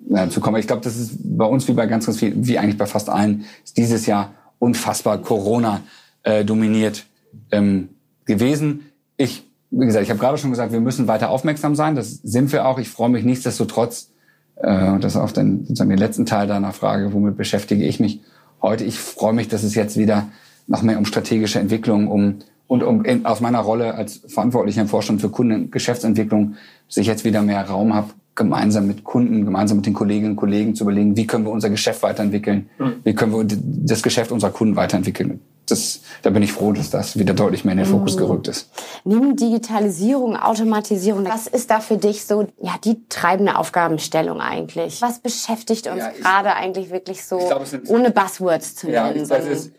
mm. 0.10 0.16
äh, 0.16 0.30
zu 0.30 0.40
kommen? 0.40 0.58
Ich 0.58 0.68
glaube, 0.68 0.82
das 0.82 0.98
ist 0.98 1.18
bei 1.24 1.46
uns 1.46 1.68
wie 1.68 1.74
bei 1.74 1.86
ganz, 1.86 2.06
ganz 2.06 2.20
viel, 2.20 2.34
wie 2.36 2.58
eigentlich 2.58 2.78
bei 2.78 2.86
fast 2.86 3.10
allen, 3.10 3.46
ist 3.64 3.78
dieses 3.78 4.06
Jahr 4.06 4.34
unfassbar 4.60 5.18
Corona 5.20 5.82
äh, 6.24 6.46
dominiert 6.46 7.06
ähm, 7.52 7.90
gewesen. 8.26 8.90
Ich 9.18 9.44
wie 9.76 9.86
gesagt, 9.86 10.04
ich 10.04 10.10
habe 10.10 10.20
gerade 10.20 10.38
schon 10.38 10.52
gesagt, 10.52 10.72
wir 10.72 10.82
müssen 10.82 11.08
weiter 11.08 11.30
aufmerksam 11.30 11.76
sein. 11.76 11.96
Das 11.96 12.12
sind 12.12 12.52
wir 12.52 12.68
auch. 12.68 12.78
Ich 12.78 12.90
freue 12.90 13.10
mich 13.10 13.24
nichtsdestotrotz, 13.24 14.12
äh, 14.58 15.00
das 15.00 15.16
auf 15.16 15.34
den, 15.34 15.62
sozusagen 15.62 15.90
den 15.90 15.98
letzten 15.98 16.26
Teil 16.26 16.48
deiner 16.48 16.74
Frage, 16.74 17.12
womit 17.14 17.38
beschäftige 17.38 17.84
ich 17.84 18.00
mich 18.00 18.22
heute. 18.62 18.84
Ich 18.84 19.00
freue 19.00 19.34
mich, 19.34 19.48
dass 19.48 19.64
es 19.64 19.74
jetzt 19.74 19.98
wieder 19.98 20.28
noch 20.68 20.84
mehr 20.84 21.00
um 21.00 21.06
strategische 21.06 21.60
Entwicklung, 21.60 22.08
um 22.08 22.40
und 22.74 22.84
um 22.84 23.06
in, 23.06 23.26
aus 23.26 23.40
meiner 23.40 23.60
Rolle 23.60 23.96
als 23.96 24.22
Verantwortlicher 24.28 24.82
im 24.82 24.88
Vorstand 24.88 25.22
für 25.22 25.30
Kunden 25.30 25.72
Geschäftsentwicklung, 25.72 26.56
dass 26.88 26.98
ich 26.98 27.08
jetzt 27.08 27.24
wieder 27.24 27.42
mehr 27.42 27.68
Raum 27.68 27.94
habe, 27.94 28.10
gemeinsam 28.36 28.88
mit 28.88 29.04
Kunden, 29.04 29.46
gemeinsam 29.46 29.78
mit 29.78 29.86
den 29.86 29.94
Kolleginnen 29.94 30.32
und 30.32 30.38
Kollegen 30.38 30.74
zu 30.74 30.84
überlegen, 30.84 31.16
wie 31.16 31.28
können 31.28 31.46
wir 31.46 31.52
unser 31.52 31.70
Geschäft 31.70 32.02
weiterentwickeln, 32.02 32.70
mhm. 32.80 32.94
wie 33.04 33.14
können 33.14 33.32
wir 33.32 33.46
das 33.48 34.02
Geschäft 34.02 34.32
unserer 34.32 34.52
Kunden 34.52 34.76
weiterentwickeln 34.76 35.40
das, 35.66 36.02
da 36.22 36.30
bin 36.30 36.44
ich 36.44 36.52
froh, 36.52 36.72
dass 36.74 36.90
das 36.90 37.18
wieder 37.18 37.34
deutlich 37.34 37.64
mehr 37.64 37.74
in 37.74 37.80
den 37.80 37.88
Fokus 37.88 38.16
mhm. 38.16 38.20
gerückt 38.20 38.48
ist. 38.48 38.70
Neben 39.04 39.36
Digitalisierung, 39.36 40.36
Automatisierung, 40.36 41.26
was 41.26 41.48
ist 41.48 41.70
da 41.70 41.80
für 41.80 41.98
dich 41.98 42.26
so 42.26 42.48
ja 42.62 42.76
die 42.84 43.08
treibende 43.08 43.58
Aufgabenstellung 43.58 44.42
eigentlich? 44.42 45.02
Was 45.02 45.20
beschäftigt 45.20 45.88
uns 45.88 46.00
ja, 46.00 46.12
gerade 46.12 46.56
eigentlich 46.56 46.92
wirklich 46.92 47.24
so, 47.24 47.38
glaub, 47.38 47.66
sind, 47.66 47.90
ohne 47.90 48.12
Buzzwords 48.12 48.76
zu 48.76 48.90
ja, 48.90 49.08
nennen? 49.08 49.24
Ist, 49.24 49.72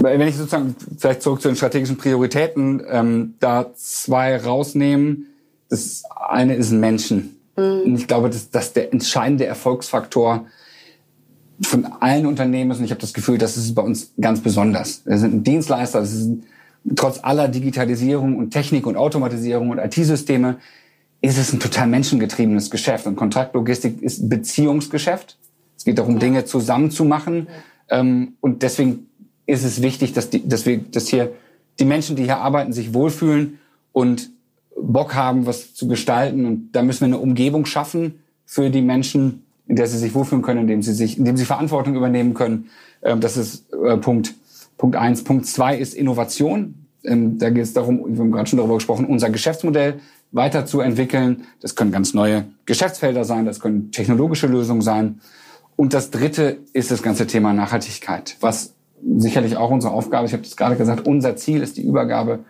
wenn 0.00 0.28
ich 0.28 0.36
sozusagen 0.36 0.74
vielleicht 0.98 1.22
zurück 1.22 1.40
zu 1.40 1.48
den 1.48 1.56
strategischen 1.56 1.96
Prioritäten 1.96 2.82
ähm, 2.88 3.34
da 3.40 3.72
zwei 3.74 4.36
rausnehmen, 4.36 5.26
das 5.68 6.04
eine 6.28 6.54
ist 6.54 6.70
Menschen. 6.72 7.36
Mhm. 7.56 7.82
Und 7.84 7.96
ich 7.96 8.06
glaube, 8.06 8.30
dass 8.30 8.50
das 8.50 8.72
der 8.72 8.92
entscheidende 8.92 9.46
Erfolgsfaktor 9.46 10.46
von 11.62 11.86
allen 12.00 12.26
Unternehmen 12.26 12.70
ist. 12.70 12.78
Und 12.78 12.84
ich 12.84 12.90
habe 12.90 13.00
das 13.00 13.14
Gefühl, 13.14 13.38
das 13.38 13.56
ist 13.56 13.74
bei 13.74 13.82
uns 13.82 14.12
ganz 14.20 14.40
besonders. 14.40 15.02
Wir 15.06 15.18
sind 15.18 15.34
ein 15.34 15.44
Dienstleister, 15.44 16.00
das 16.00 16.12
ist 16.12 16.30
trotz 16.94 17.18
aller 17.22 17.48
Digitalisierung 17.48 18.36
und 18.36 18.50
Technik 18.50 18.86
und 18.86 18.96
Automatisierung 18.96 19.70
und 19.70 19.78
IT-Systeme 19.78 20.58
ist 21.22 21.38
es 21.38 21.52
ein 21.52 21.60
total 21.60 21.86
menschengetriebenes 21.88 22.70
Geschäft. 22.70 23.06
Und 23.06 23.16
Kontraktlogistik 23.16 24.02
ist 24.02 24.28
Beziehungsgeschäft. 24.28 25.38
Es 25.76 25.84
geht 25.84 25.98
darum, 25.98 26.14
ja. 26.14 26.20
Dinge 26.20 26.44
zusammen 26.44 26.90
zu 26.90 27.04
machen. 27.04 27.48
Ja. 27.90 28.00
Ähm, 28.00 28.34
und 28.40 28.62
deswegen 28.62 29.08
ist 29.46 29.64
es 29.64 29.82
wichtig, 29.82 30.12
dass, 30.12 30.30
die, 30.30 30.46
dass 30.46 30.66
wir, 30.66 30.78
dass 30.78 31.08
hier 31.08 31.32
die 31.78 31.84
Menschen, 31.84 32.16
die 32.16 32.24
hier 32.24 32.38
arbeiten, 32.38 32.72
sich 32.72 32.94
wohlfühlen 32.94 33.58
und 33.92 34.30
Bock 34.80 35.14
haben, 35.14 35.46
was 35.46 35.74
zu 35.74 35.88
gestalten. 35.88 36.44
Und 36.44 36.72
da 36.72 36.82
müssen 36.82 37.00
wir 37.00 37.06
eine 37.06 37.18
Umgebung 37.18 37.64
schaffen 37.64 38.20
für 38.44 38.70
die 38.70 38.82
Menschen, 38.82 39.44
in 39.66 39.76
der 39.76 39.86
sie 39.86 39.98
sich 39.98 40.14
wohlfühlen 40.14 40.42
können, 40.42 40.62
indem 40.62 40.82
sie 40.82 40.92
sich, 40.92 41.18
indem 41.18 41.36
sie 41.36 41.44
Verantwortung 41.44 41.94
übernehmen 41.94 42.34
können. 42.34 42.68
Ähm, 43.02 43.20
das 43.20 43.36
ist 43.36 43.72
äh, 43.72 43.96
Punkt, 43.96 44.34
Punkt 44.76 44.96
eins. 44.96 45.24
Punkt 45.24 45.46
zwei 45.46 45.76
ist 45.76 45.94
Innovation. 45.94 46.86
Ähm, 47.04 47.38
da 47.38 47.50
geht 47.50 47.64
es 47.64 47.72
darum, 47.72 48.04
wir 48.06 48.18
haben 48.18 48.32
gerade 48.32 48.48
schon 48.48 48.58
darüber 48.58 48.74
gesprochen, 48.74 49.06
unser 49.06 49.30
Geschäftsmodell 49.30 50.00
weiterzuentwickeln. 50.32 51.44
Das 51.60 51.74
können 51.74 51.92
ganz 51.92 52.14
neue 52.14 52.46
Geschäftsfelder 52.64 53.24
sein, 53.24 53.46
das 53.46 53.60
können 53.60 53.92
technologische 53.92 54.46
Lösungen 54.46 54.82
sein. 54.82 55.20
Und 55.76 55.92
das 55.94 56.10
dritte 56.10 56.58
ist 56.72 56.90
das 56.90 57.02
ganze 57.02 57.26
Thema 57.26 57.52
Nachhaltigkeit, 57.52 58.36
was 58.40 58.75
sicherlich 59.02 59.56
auch 59.56 59.70
unsere 59.70 59.92
Aufgabe, 59.92 60.26
ich 60.26 60.32
habe 60.32 60.42
das 60.42 60.56
gerade 60.56 60.76
gesagt, 60.76 61.06
unser 61.06 61.36
Ziel 61.36 61.62
ist 61.62 61.76
die 61.76 61.82
Übergabe 61.82 62.40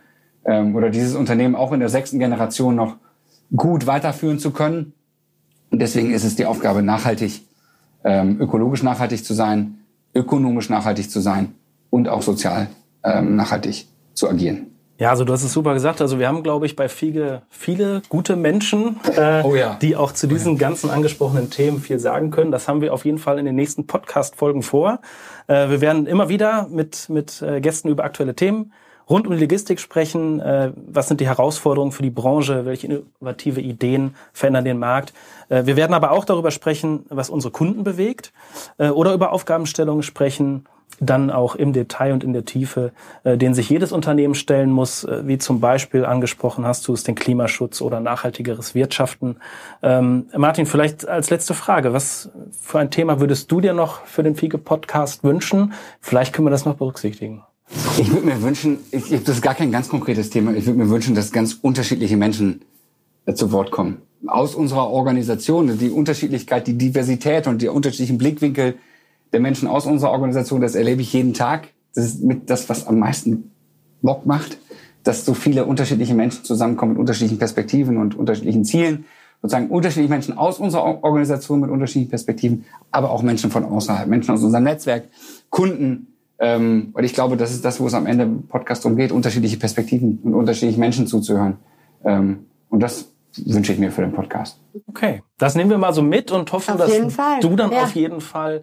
ähm, 0.44 0.74
oder 0.74 0.90
dieses 0.90 1.14
Unternehmen 1.14 1.54
auch 1.54 1.72
in 1.72 1.80
der 1.80 1.88
sechsten 1.88 2.18
Generation 2.18 2.74
noch 2.74 2.96
gut 3.54 3.86
weiterführen 3.86 4.38
zu 4.38 4.50
können. 4.50 4.92
Und 5.70 5.80
deswegen 5.80 6.12
ist 6.12 6.24
es 6.24 6.36
die 6.36 6.46
Aufgabe, 6.46 6.82
nachhaltig, 6.82 7.42
ähm, 8.04 8.40
ökologisch 8.40 8.82
nachhaltig 8.82 9.24
zu 9.24 9.34
sein, 9.34 9.78
ökonomisch 10.14 10.70
nachhaltig 10.70 11.10
zu 11.10 11.20
sein 11.20 11.54
und 11.90 12.08
auch 12.08 12.22
sozial 12.22 12.68
ähm, 13.02 13.36
nachhaltig 13.36 13.86
zu 14.14 14.28
agieren. 14.28 14.75
Ja, 14.98 15.10
also 15.10 15.24
du 15.24 15.32
hast 15.32 15.42
es 15.42 15.52
super 15.52 15.74
gesagt. 15.74 16.00
Also 16.00 16.18
wir 16.18 16.26
haben, 16.26 16.42
glaube 16.42 16.64
ich, 16.66 16.74
bei 16.74 16.88
Fiege 16.88 17.42
viele 17.50 18.02
gute 18.08 18.34
Menschen, 18.34 18.98
äh, 19.16 19.42
oh 19.44 19.54
ja. 19.54 19.76
die 19.80 19.94
auch 19.94 20.12
zu 20.12 20.26
diesen 20.26 20.52
oh 20.52 20.54
ja. 20.54 20.60
ganzen 20.60 20.90
angesprochenen 20.90 21.50
Themen 21.50 21.80
viel 21.80 21.98
sagen 21.98 22.30
können. 22.30 22.50
Das 22.50 22.66
haben 22.66 22.80
wir 22.80 22.94
auf 22.94 23.04
jeden 23.04 23.18
Fall 23.18 23.38
in 23.38 23.44
den 23.44 23.56
nächsten 23.56 23.86
Podcast-Folgen 23.86 24.62
vor. 24.62 25.00
Äh, 25.48 25.68
wir 25.68 25.80
werden 25.80 26.06
immer 26.06 26.28
wieder 26.28 26.66
mit, 26.70 27.08
mit 27.10 27.42
äh, 27.42 27.60
Gästen 27.60 27.88
über 27.88 28.04
aktuelle 28.04 28.34
Themen 28.34 28.72
rund 29.08 29.26
um 29.26 29.32
die 29.34 29.40
Logistik 29.40 29.80
sprechen. 29.80 30.40
Äh, 30.40 30.72
was 30.74 31.08
sind 31.08 31.20
die 31.20 31.26
Herausforderungen 31.26 31.92
für 31.92 32.02
die 32.02 32.10
Branche? 32.10 32.64
Welche 32.64 32.86
innovative 32.86 33.60
Ideen 33.60 34.14
verändern 34.32 34.64
den 34.64 34.78
Markt? 34.78 35.12
Äh, 35.48 35.66
wir 35.66 35.76
werden 35.76 35.94
aber 35.94 36.10
auch 36.10 36.24
darüber 36.24 36.50
sprechen, 36.50 37.06
was 37.08 37.30
unsere 37.30 37.52
Kunden 37.52 37.84
bewegt 37.84 38.32
äh, 38.78 38.88
oder 38.88 39.14
über 39.14 39.32
Aufgabenstellungen 39.32 40.02
sprechen, 40.02 40.64
dann 41.00 41.30
auch 41.30 41.54
im 41.54 41.72
Detail 41.72 42.12
und 42.12 42.24
in 42.24 42.32
der 42.32 42.44
Tiefe, 42.44 42.92
äh, 43.24 43.36
den 43.36 43.54
sich 43.54 43.68
jedes 43.68 43.92
Unternehmen 43.92 44.34
stellen 44.34 44.70
muss, 44.70 45.04
äh, 45.04 45.26
wie 45.26 45.38
zum 45.38 45.60
Beispiel 45.60 46.04
angesprochen 46.04 46.66
hast 46.66 46.86
du 46.88 46.92
es, 46.92 47.02
den 47.02 47.14
Klimaschutz 47.14 47.80
oder 47.80 48.00
nachhaltigeres 48.00 48.74
Wirtschaften. 48.74 49.36
Ähm, 49.82 50.26
Martin, 50.36 50.66
vielleicht 50.66 51.06
als 51.06 51.30
letzte 51.30 51.54
Frage, 51.54 51.92
was 51.92 52.30
für 52.60 52.78
ein 52.78 52.90
Thema 52.90 53.20
würdest 53.20 53.50
du 53.52 53.60
dir 53.60 53.74
noch 53.74 54.04
für 54.06 54.22
den 54.22 54.36
FIGE-Podcast 54.36 55.24
wünschen? 55.24 55.72
Vielleicht 56.00 56.32
können 56.32 56.46
wir 56.46 56.50
das 56.50 56.64
noch 56.64 56.76
berücksichtigen. 56.76 57.42
Ich 57.98 58.12
würde 58.12 58.26
mir 58.26 58.40
wünschen, 58.42 58.78
ich, 58.92 59.08
das 59.24 59.36
ist 59.36 59.42
gar 59.42 59.54
kein 59.54 59.72
ganz 59.72 59.88
konkretes 59.88 60.30
Thema, 60.30 60.54
ich 60.54 60.66
würde 60.66 60.78
mir 60.78 60.88
wünschen, 60.88 61.14
dass 61.14 61.32
ganz 61.32 61.58
unterschiedliche 61.60 62.16
Menschen 62.16 62.62
äh, 63.26 63.34
zu 63.34 63.52
Wort 63.52 63.70
kommen. 63.70 64.02
Aus 64.26 64.54
unserer 64.54 64.88
Organisation, 64.88 65.78
die 65.78 65.90
Unterschiedlichkeit, 65.90 66.66
die 66.66 66.78
Diversität 66.78 67.46
und 67.46 67.60
die 67.60 67.68
unterschiedlichen 67.68 68.18
Blickwinkel 68.18 68.76
der 69.36 69.42
Menschen 69.42 69.68
aus 69.68 69.84
unserer 69.84 70.12
Organisation, 70.12 70.62
das 70.62 70.74
erlebe 70.74 71.02
ich 71.02 71.12
jeden 71.12 71.34
Tag. 71.34 71.68
Das 71.94 72.06
ist 72.06 72.24
mit 72.24 72.48
das, 72.48 72.70
was 72.70 72.86
am 72.86 72.98
meisten 72.98 73.50
Bock 74.00 74.24
macht, 74.24 74.56
dass 75.02 75.26
so 75.26 75.34
viele 75.34 75.66
unterschiedliche 75.66 76.14
Menschen 76.14 76.42
zusammenkommen 76.42 76.92
mit 76.92 77.00
unterschiedlichen 77.00 77.38
Perspektiven 77.38 77.98
und 77.98 78.14
unterschiedlichen 78.14 78.64
Zielen. 78.64 79.04
Sozusagen 79.42 79.68
unterschiedliche 79.68 80.10
Menschen 80.10 80.38
aus 80.38 80.58
unserer 80.58 81.04
Organisation 81.04 81.60
mit 81.60 81.68
unterschiedlichen 81.68 82.08
Perspektiven, 82.08 82.64
aber 82.90 83.10
auch 83.10 83.22
Menschen 83.22 83.50
von 83.50 83.64
außerhalb, 83.64 84.08
Menschen 84.08 84.32
aus 84.32 84.42
unserem 84.42 84.64
Netzwerk, 84.64 85.04
Kunden, 85.50 86.14
ähm, 86.38 86.92
und 86.94 87.04
ich 87.04 87.12
glaube, 87.12 87.36
das 87.36 87.50
ist 87.50 87.62
das, 87.62 87.78
wo 87.78 87.86
es 87.86 87.94
am 87.94 88.06
Ende 88.06 88.24
im 88.24 88.46
Podcast 88.46 88.86
darum 88.86 88.96
geht, 88.96 89.12
unterschiedliche 89.12 89.58
Perspektiven 89.58 90.18
und 90.22 90.34
unterschiedliche 90.34 90.80
Menschen 90.80 91.06
zuzuhören. 91.06 91.58
Ähm, 92.04 92.46
und 92.70 92.80
das 92.82 93.12
wünsche 93.44 93.74
ich 93.74 93.78
mir 93.78 93.92
für 93.92 94.00
den 94.00 94.12
Podcast. 94.12 94.58
Okay, 94.86 95.22
das 95.36 95.54
nehmen 95.54 95.68
wir 95.68 95.78
mal 95.78 95.92
so 95.92 96.02
mit 96.02 96.30
und 96.30 96.50
hoffen, 96.52 96.78
dass 96.78 96.90
du 97.40 97.56
dann 97.56 97.72
ja. 97.72 97.82
auf 97.82 97.94
jeden 97.94 98.22
Fall 98.22 98.62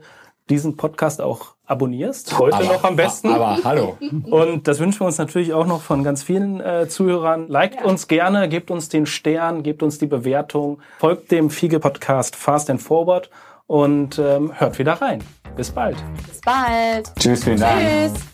diesen 0.49 0.77
Podcast 0.77 1.21
auch 1.21 1.53
abonnierst. 1.65 2.37
Heute 2.37 2.57
aber, 2.57 2.65
noch 2.65 2.83
am 2.83 2.95
besten. 2.95 3.29
Aber 3.29 3.59
hallo. 3.63 3.97
Und 4.29 4.67
das 4.67 4.79
wünschen 4.79 5.01
wir 5.01 5.07
uns 5.07 5.17
natürlich 5.17 5.53
auch 5.53 5.65
noch 5.65 5.81
von 5.81 6.03
ganz 6.03 6.23
vielen 6.23 6.59
äh, 6.59 6.87
Zuhörern. 6.87 7.47
Liked 7.47 7.81
ja. 7.81 7.85
uns 7.85 8.07
gerne, 8.07 8.49
gebt 8.49 8.69
uns 8.69 8.89
den 8.89 9.05
Stern, 9.05 9.63
gebt 9.63 9.81
uns 9.83 9.97
die 9.97 10.07
Bewertung, 10.07 10.79
folgt 10.99 11.31
dem 11.31 11.49
Fiege 11.49 11.79
Podcast 11.79 12.35
Fast 12.35 12.69
and 12.69 12.81
Forward 12.81 13.29
und 13.67 14.19
ähm, 14.19 14.51
hört 14.53 14.77
wieder 14.79 14.93
rein. 14.93 15.23
Bis 15.55 15.71
bald. 15.71 15.97
Bis 16.27 16.41
bald. 16.41 17.11
Tschüss, 17.17 17.43
vielen 17.43 17.59
Dank. 17.59 17.79
Tschüss. 17.79 18.32